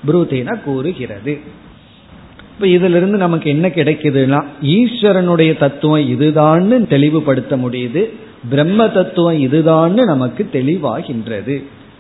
[0.07, 1.33] ப்ரூதேனா கூறுகிறது.
[2.53, 8.03] இப்ப இதுல இருந்து நமக்கு என்ன கிடைக்குதுன்னா ஈஸ்வரனுடைய தத்துவம் இதுதான்னு தெளிவுபடுத்த முடியுது
[8.51, 11.57] பிரம்ம தத்துவம் இதுதான்னு நமக்கு தெளிவாகின்றது.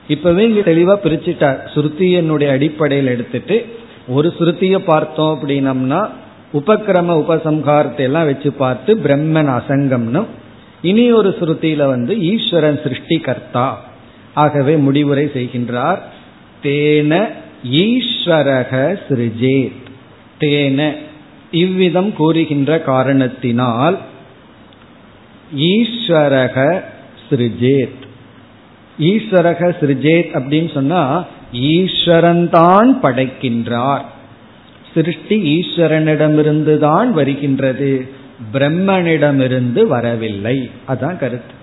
[0.09, 3.57] இப்பவே இங்க தெளிவா பிரிச்சுட்டார் சுருத்தியனுடைய அடிப்படையில் எடுத்துட்டு
[4.09, 6.01] ஒரு சுருத்திய பார்த்தோம் அப்படின்னம்னா
[6.53, 10.23] உபக்கிரம உபசம்ஹாரத்தை எல்லாம் வச்சு பார்த்து பிரம்மன் அசங்கம்னு
[10.83, 13.67] இனி ஒரு சுருத்தியில வந்து ஈஸ்வரன் சிருஷ்டிகர்த்தா
[14.35, 16.01] ஆகவே முடிவுரை செய்கின்றார்
[16.63, 17.13] தேன
[17.65, 19.73] ஈஸ்வரக சிருஜேத்.
[20.41, 20.93] தேன.
[21.51, 23.99] இவ்விதம் கூறுகின்ற காரணத்தினால்
[25.57, 26.83] ஈஸ்வரக
[27.31, 28.07] சிருஜேத்.
[29.01, 34.03] ஈஸ்வரக சிருஜேத் அப்படின்னு சொன்னா ஈஸ்வரன் தான் படைக்கின்றார்.
[34.95, 38.09] சிருஷ்டி ஈஸ்வரனிடமிருந்து தான் வருகின்றது.
[38.53, 40.71] பிரம்மனிடமிருந்து வரவில்லை.
[40.89, 41.55] அதான் கருத்து.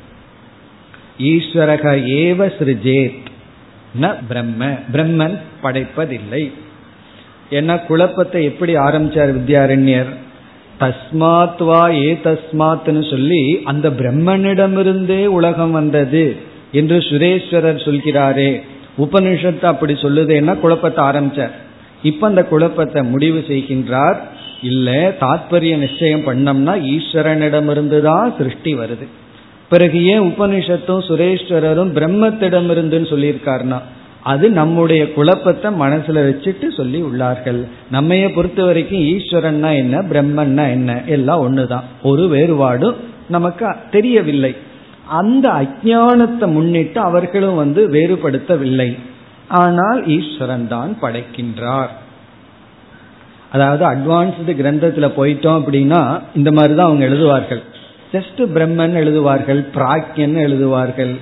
[1.20, 3.25] ஈஸ்வரக ஏவ சிருஜேத்.
[4.02, 4.78] ந பிரம்ம.
[4.94, 6.52] பிரம்மன் படைப்பதில்லை.
[7.50, 10.12] என்ன குழப்பத்தை எப்படி ஆரம்பிச்சார் வித்யாரண்யர்?
[10.80, 16.36] தஸ்மாத்வா ஏ தஸ்மாத்னு சொல்லி அந்த பிரம்மனிடமிருந்தே உலகம் வந்தது
[16.72, 18.62] என்று சுரேஸ்வரர் சொல்கிறாரே.
[18.98, 21.52] உபனிஷத்து அப்படி சொல்லுதுன்னா குழப்பத்தை ஆரம்பிச்சார்.
[22.04, 24.18] இப்ப அந்த குழப்பத்தை முடிவு செய்கின்றார்.
[24.62, 29.08] இல்ல தாத்பரிய நிச்சயம் பண்ணோம்னா ஈஸ்வரனிடமிருந்து தான் சிருஷ்டி வருது.
[29.70, 33.80] பிறகு ஏன் உபனிஷத்தும் சுரேஸ்வரரும் பிரம்மத்திடமிருந்துன்னு சொல்லியிருக்காருன்னா
[34.24, 37.60] அது நம்முடைய குழப்பத்தை மனசுல வச்சுட்டு சொல்லி உள்ளார்கள்.
[37.92, 41.84] நம்மைய பொறுத்த வரைக்கும் ஈஸ்வரன்னா என்ன பிரம்மன்னா என்ன எல்லாம் ஒண்ணுதான்.
[42.02, 42.96] ஒரு வேறுபாடும்
[43.28, 44.56] நமக்கு தெரியவில்லை.
[45.08, 48.98] அந்த அஜானத்தை முன்னிட்டு அவர்களும் வந்து வேறுபடுத்தவில்லை.
[49.48, 51.92] ஆனால் ஈஸ்வரன் தான் படைக்கின்றார்.
[53.52, 57.64] அதாவது அட்வான்ஸ்டு கிரந்தத்துல போயிட்டோம் அப்படின்னா இந்த மாதிரி தான் அவங்க எழுதுவார்கள்.
[58.14, 61.14] ஜஸ்ட் பிரம்மன் எழுதுவார்கள் பிராக்யன் எழுதுவார்கள்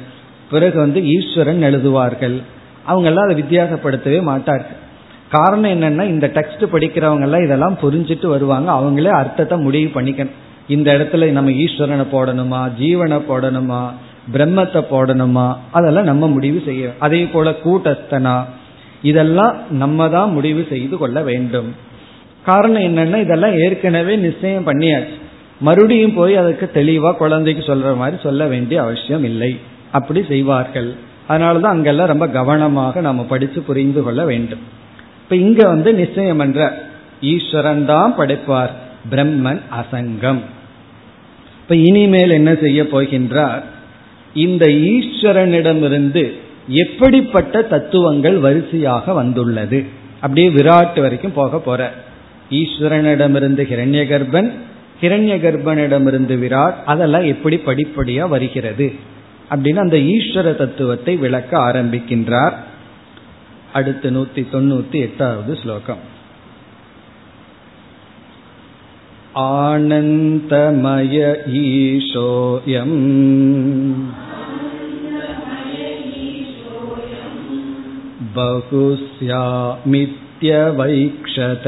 [0.52, 2.38] பிறகு வந்து ஈஸ்வரன் எழுதுவார்கள்.
[2.86, 4.80] அவங்க எல்லாம் அதை வித்தியாசப்படுத்தவே மாட்டார்கள்.
[5.36, 8.70] காரணம் என்னன்னா இந்த டெக்ஸ்ட் படிக்கிறவங்க எல்லாம் இதெல்லாம் புரிஞ்சுட்டு வருவாங்க.
[8.72, 10.40] அவங்களே அர்த்தத்தை முடிவு பண்ணிக்கணும்.
[10.68, 13.82] இந்த இடத்துல நம்ம ஈஸ்வரனை போடணுமா ஜீவனை போடணுமா
[14.36, 18.36] பிரம்மத்தை போடணுமா அதெல்லாம் நம்ம முடிவு செய்ய அதே போல கூட்டஸ்தனா
[19.02, 21.70] இதெல்லாம் நம்ம தான் முடிவு செய்து கொள்ள வேண்டும்.
[22.46, 25.18] காரணம் என்னன்னா இதெல்லாம் ஏற்கனவே நிச்சயம் பண்ணியாச்சு.
[25.60, 29.60] மறுபடியும் போய் அதுக்கு தெளிவா குழந்தைக்கு சொல்ற மாதிரி சொல்ல வேண்டிய அவசியம் இல்லை.
[29.92, 30.96] அப்படி செய்வார்கள்.
[31.30, 34.60] அதனாலதான் அங்கெல்லாம் ரொம்ப கவனமாக நம்ம படிச்சு புரிந்து கொள்ள வேண்டும்.
[35.24, 36.88] இப்ப இங்க வந்து நிச்சயம் என்ற
[37.22, 38.70] ஈஸ்வரன் தான் படைப்பார்
[39.12, 40.40] பிரம்மன் அசங்கம்.
[41.62, 43.62] இப்ப இனிமேல் என்ன செய்ய போகின்றார்?
[44.34, 46.34] இந்த ஈஸ்வரனிடமிருந்து
[46.68, 49.86] எப்படிப்பட்ட தத்துவங்கள் வரிசையாக வந்துள்ளது?
[50.16, 51.94] அப்படியே விராட்டு வரைக்கும் போக போற.
[52.50, 54.08] ஈஸ்வரனிடமிருந்து ஹிரண்ய
[54.93, 58.87] கர்ப்பன் ஹிரண்ய கர்ப்பனிடமிருந்து விராட் அதெல்லாம் எப்படி படிப்படியா வருகிறது
[59.51, 62.57] அப்படின்னு அந்த ஈஸ்வர தத்துவத்தை விளக்க ஆரம்பிக்கின்றார்
[63.73, 66.05] அடுத்து நூத்தி தொண்ணூத்தி எட்டாவது ஸ்லோகம்
[69.41, 71.17] आनन्दमय
[71.57, 72.97] ईशोऽयम्
[80.39, 81.67] बहुस्यामित्यवैक्षत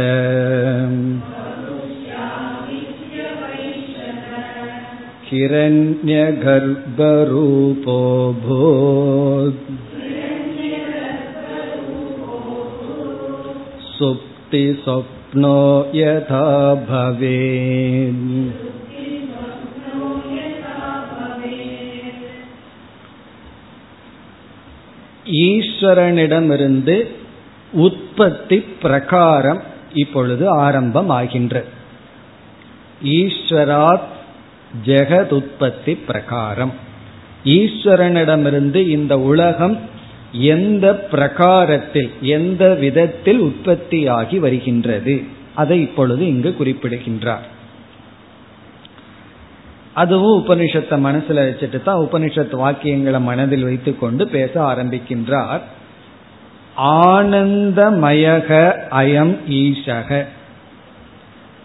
[5.28, 7.98] हिरण्यगर्भरूपो
[8.44, 9.62] भूत्
[13.94, 15.56] सुप्तिस्वप्नो
[16.00, 16.44] यथा
[16.88, 18.26] भवेत्
[25.46, 26.96] ஈஸ்வரனிடமிருந்து
[27.84, 29.60] உற்பத்தி பிரகாரம்
[29.94, 31.64] இப்பொழுது ஆரம்பம் ஆகின்ற
[33.18, 34.08] ஈஸ்வராத்
[34.83, 36.73] ஜெகத் உற்பத்தி பிரகாரம்
[37.43, 39.79] ஈஸ்வரனிடமிருந்து இந்த உலகம்
[40.31, 45.23] எந்த பிரகாரத்தில் எந்த விதத்தில் உற்பத்தியாகி வருகின்றது?
[45.55, 47.45] அதை இப்பொழுது இங்கு குறிப்பிடுகின்றார்.
[49.93, 55.61] அதுவும் உபனிஷத்தை மனசுல வச்சுட்டு தான் உபனிஷத் வாக்கியங்களை மனதில் வைத்துக்கொண்டு பேச ஆரம்பிக்கின்றார்.
[56.77, 60.25] ஆனந்தமயக அயம் ஈஷக.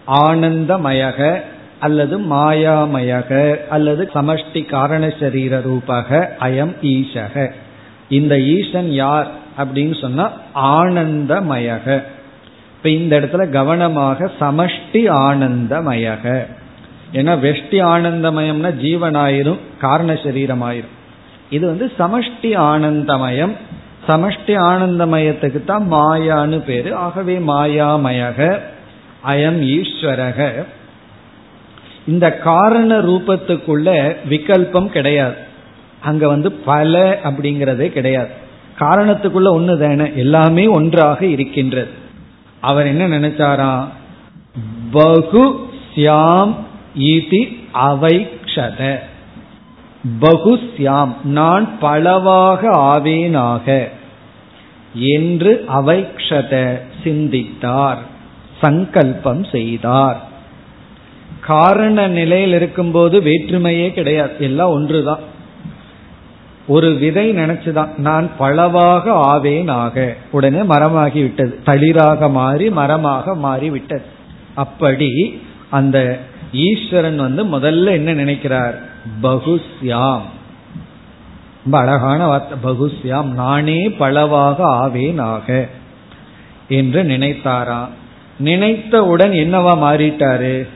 [0.07, 1.41] ஆனந்தமயக
[1.81, 3.29] அல்லது மாயாமயக
[3.67, 7.51] அல்லது சமஷ்டி காரண சரீர ரூபாக அயம் ஈஷக.
[8.09, 9.27] இந்த ஈசன் யார்
[9.57, 10.25] அப்படின்னு சொன்னா
[10.55, 11.87] ஆனந்தமயக.
[12.75, 16.25] இப்ப இந்த இடத்துல கவனமாக சமஷ்டி ஆனந்தமயக.
[17.13, 20.95] ஏன்னா வெஷ்டி ஆனந்தமயம்னா ஜீவனாயிரும் காரண சரீரமாயிரும்.
[21.49, 23.55] இது வந்து சமஷ்டி ஆனந்தமயம்.
[24.07, 26.95] சமஷ்டி ஆனந்தமயத்துக்கு தான் மாயான்னு பேரு.
[26.95, 28.59] ஆகவே மாயாமயக
[29.27, 30.39] அயம் ஈஸ்வரக.
[32.07, 35.35] இந்த காரண ரூபத்துக்குள்ள விகல்பம் கிடையாது.
[36.01, 38.29] அங்க வந்து பல அப்படிங்கிறதே கிடையாது.
[38.79, 41.91] காரணத்துக்குள்ள ஒன்று தானே எல்லாமே ஒன்றாக இருக்கின்றது.
[42.59, 43.85] அவர் என்ன நினைச்சாரா?
[44.91, 46.55] பகு சியாம்
[46.99, 48.99] இதி அவைக்ஷத.
[50.19, 53.87] பகு சியாம் நான் பலவாக ஆவேனாக
[54.93, 57.97] என்று அவைக்ஷத சிந்தித்தார்
[58.61, 60.29] சங்கல்பம் செய்தார்.
[61.41, 64.33] காரண நிலையில் இருக்கும்போது வேற்றுமையே கிடையாது.
[64.39, 65.19] எல்லாம் ஒன்றுதான்.
[66.67, 71.59] ஒரு விதை நினைச்சுதான் நான் பழவாக ஆவேன் ஆக உடனே மரமாகி விட்டது.
[71.65, 74.03] தளிராக மாறி மரமாக மாறி விட்டது.
[74.53, 76.19] அப்படி அந்த
[76.53, 78.81] ஈஸ்வரன் வந்து முதல்ல என்ன நினைக்கிறார்?
[79.21, 80.21] பகுஸ்யாம்.
[81.63, 82.71] ரொம்ப அழகான வார்த்தை.
[82.71, 85.67] பகுஸ்யாம் நானே பளவாக ஆவேன் ஆக
[86.67, 87.89] என்று நினைத்தாராம்.
[88.39, 90.67] நினைத்தவுடன் என்னவா மாறிட்டாரு?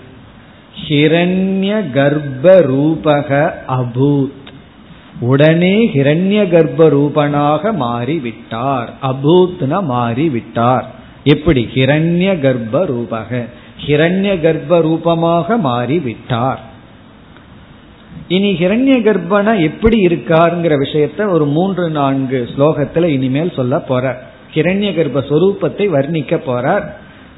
[0.88, 4.44] ஹிரண்ய கர்ப்ப ரூபக அபூத்.
[5.20, 8.88] உடனே ஹிரண்ய கர்ப்ப ரூபனாக மாறிவிட்டார்.
[9.02, 10.84] அபூத்னா மாறிவிட்டார்.
[11.24, 11.70] எப்படி?
[11.74, 13.46] ஹிரண்ய கர்ப்ப ரூபக
[13.86, 16.58] ஹிரண்ய கர்ப்ப ரூபமாக மாறிவிட்டார்.
[18.28, 24.22] இனி ஹிரண்ய கர்ப்பனா எப்படி இருக்காருங்கிற விஷயத்த ஒரு மூன்று நான்கு ஸ்லோகத்துல இனிமேல் சொல்ல போற
[24.54, 26.84] ஹிரண்ய கர்ப்ப சொரூபத்தை வர்ணிக்க போறார்.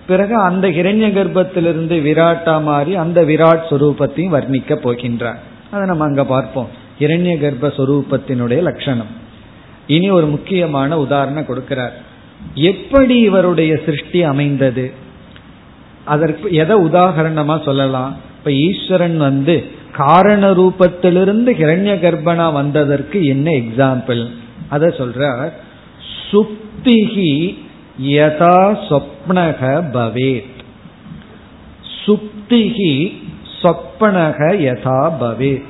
[0.07, 5.35] பிறகு அந்த இரண்ய கர்ப்பத்திலிருந்து விராட்டா மாறி அந்த விராட் சுரூபத்தையும் வர்ணிக்க போகின்றார்.
[5.71, 6.69] அதை நம்ம அங்க பார்ப்போம்.
[6.99, 9.25] இரண்ய கர்ப்ப சுரூபத்தினுடைய லட்சணம்.
[9.87, 11.91] இனி ஒரு முக்கியமான உதாரணம் கொடுக்கிறார்.
[12.53, 14.91] எப்படி இவருடைய சிருஷ்டி அமைந்தது?
[16.03, 18.17] அதற்கு எதை உதாகரணமா சொல்லலாம்?
[18.37, 24.27] இப்ப ஈஸ்வரன் வந்து காரண ரூபத்திலிருந்து ஹிரண்ய கர்ப்பனா வந்ததற்கு என்ன எக்ஸாம்பிள்
[24.69, 25.51] அத சொல்ற
[26.31, 27.57] சுப்திகி
[28.01, 29.61] யதா சொப்னக
[29.93, 30.55] பவேத்.
[32.05, 33.17] சுப்திகி
[33.61, 35.63] சொப்பனக யதா பவேத்.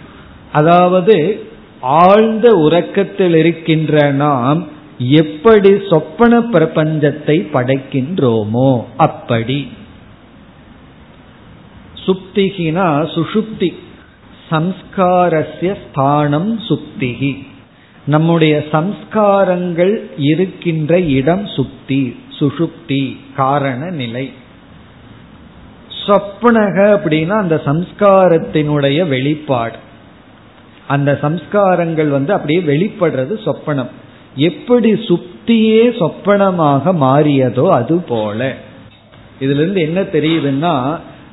[0.53, 1.45] அதாவது
[1.81, 4.67] ஆழ்ந்த உறக்கத்தில் இருக்கின்ற நாம்
[4.99, 9.67] எப்படி சொப்பன பிரபஞ்சத்தை படைக்கின்றோமோ அப்படி.
[12.05, 13.73] சுப்திகினா சுஷுப்தி
[14.51, 17.45] சம்ஸ்காரஸ்ய ஸ்தானம் சுப்திகி
[18.07, 22.03] நம்முடைய சம்ஸ்காரங்கள் இருக்கின்ற இடம் சுப்தி
[22.39, 24.31] சுஷுப்தி காரண நிலை.
[26.05, 29.77] சொப்னக அப்படின்னா அந்த சம்ஸ்காரத்தினுடைய வெளிப்பாடு.
[30.87, 33.91] அந்த சம்ஸ்காரங்கள் வந்து அப்படியே வெளிப்படுறது சொப்பனம்
[34.35, 38.39] எப்படி சுப்தியே சொப்பனமாக மாறியதோ அது போல
[39.39, 40.75] இதுல இருந்து என்ன தெரியுதுன்னா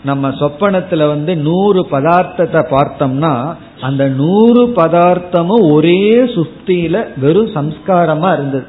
[0.04, 8.64] நம்ம சொப்பனத்துல வந்து நூறு பதார்த்தத்தை பார்த்தோம்னா அந்த நூறு பதார்த்தமும் ஒரே சுப்தியில வெறும் சம்ஸ்காரமா இருந்தது.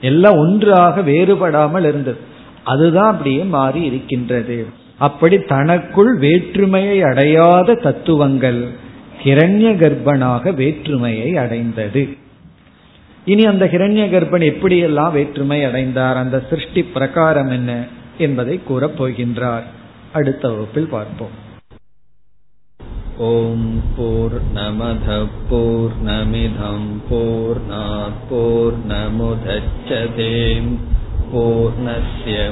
[0.00, 2.18] எல்லாம் ஒன்றாக வேறுபடாமல் இருந்தது.
[2.64, 4.66] அதுதான் அப்படியே மாறி இருக்கின்றது.
[4.98, 8.68] அப்படி தனக்குள் வேற்றுமையை அடையாத தத்துவங்கள்
[9.22, 12.08] கிரண்ய கர்ப்பனாக வேற்றுமையை அடைந்தது.
[13.24, 16.16] இனி அந்த கிரண்ய கர்ப்பன் எப்படியெல்லாம் வேற்றுமை அடைந்தார்?
[16.16, 17.84] அந்த சிருஷ்டி பிரகாரம் என்ன
[18.18, 19.62] என்பதை கூறப் போகின்றார்.
[20.12, 21.48] அடுத்த வகுப்பில் பார்ப்போம்.
[23.18, 27.60] ஓம் போர் நமத போர் நமிதம் போர்
[28.30, 30.76] போர் நமுதச்சதேம்
[31.32, 32.48] பூர்ணய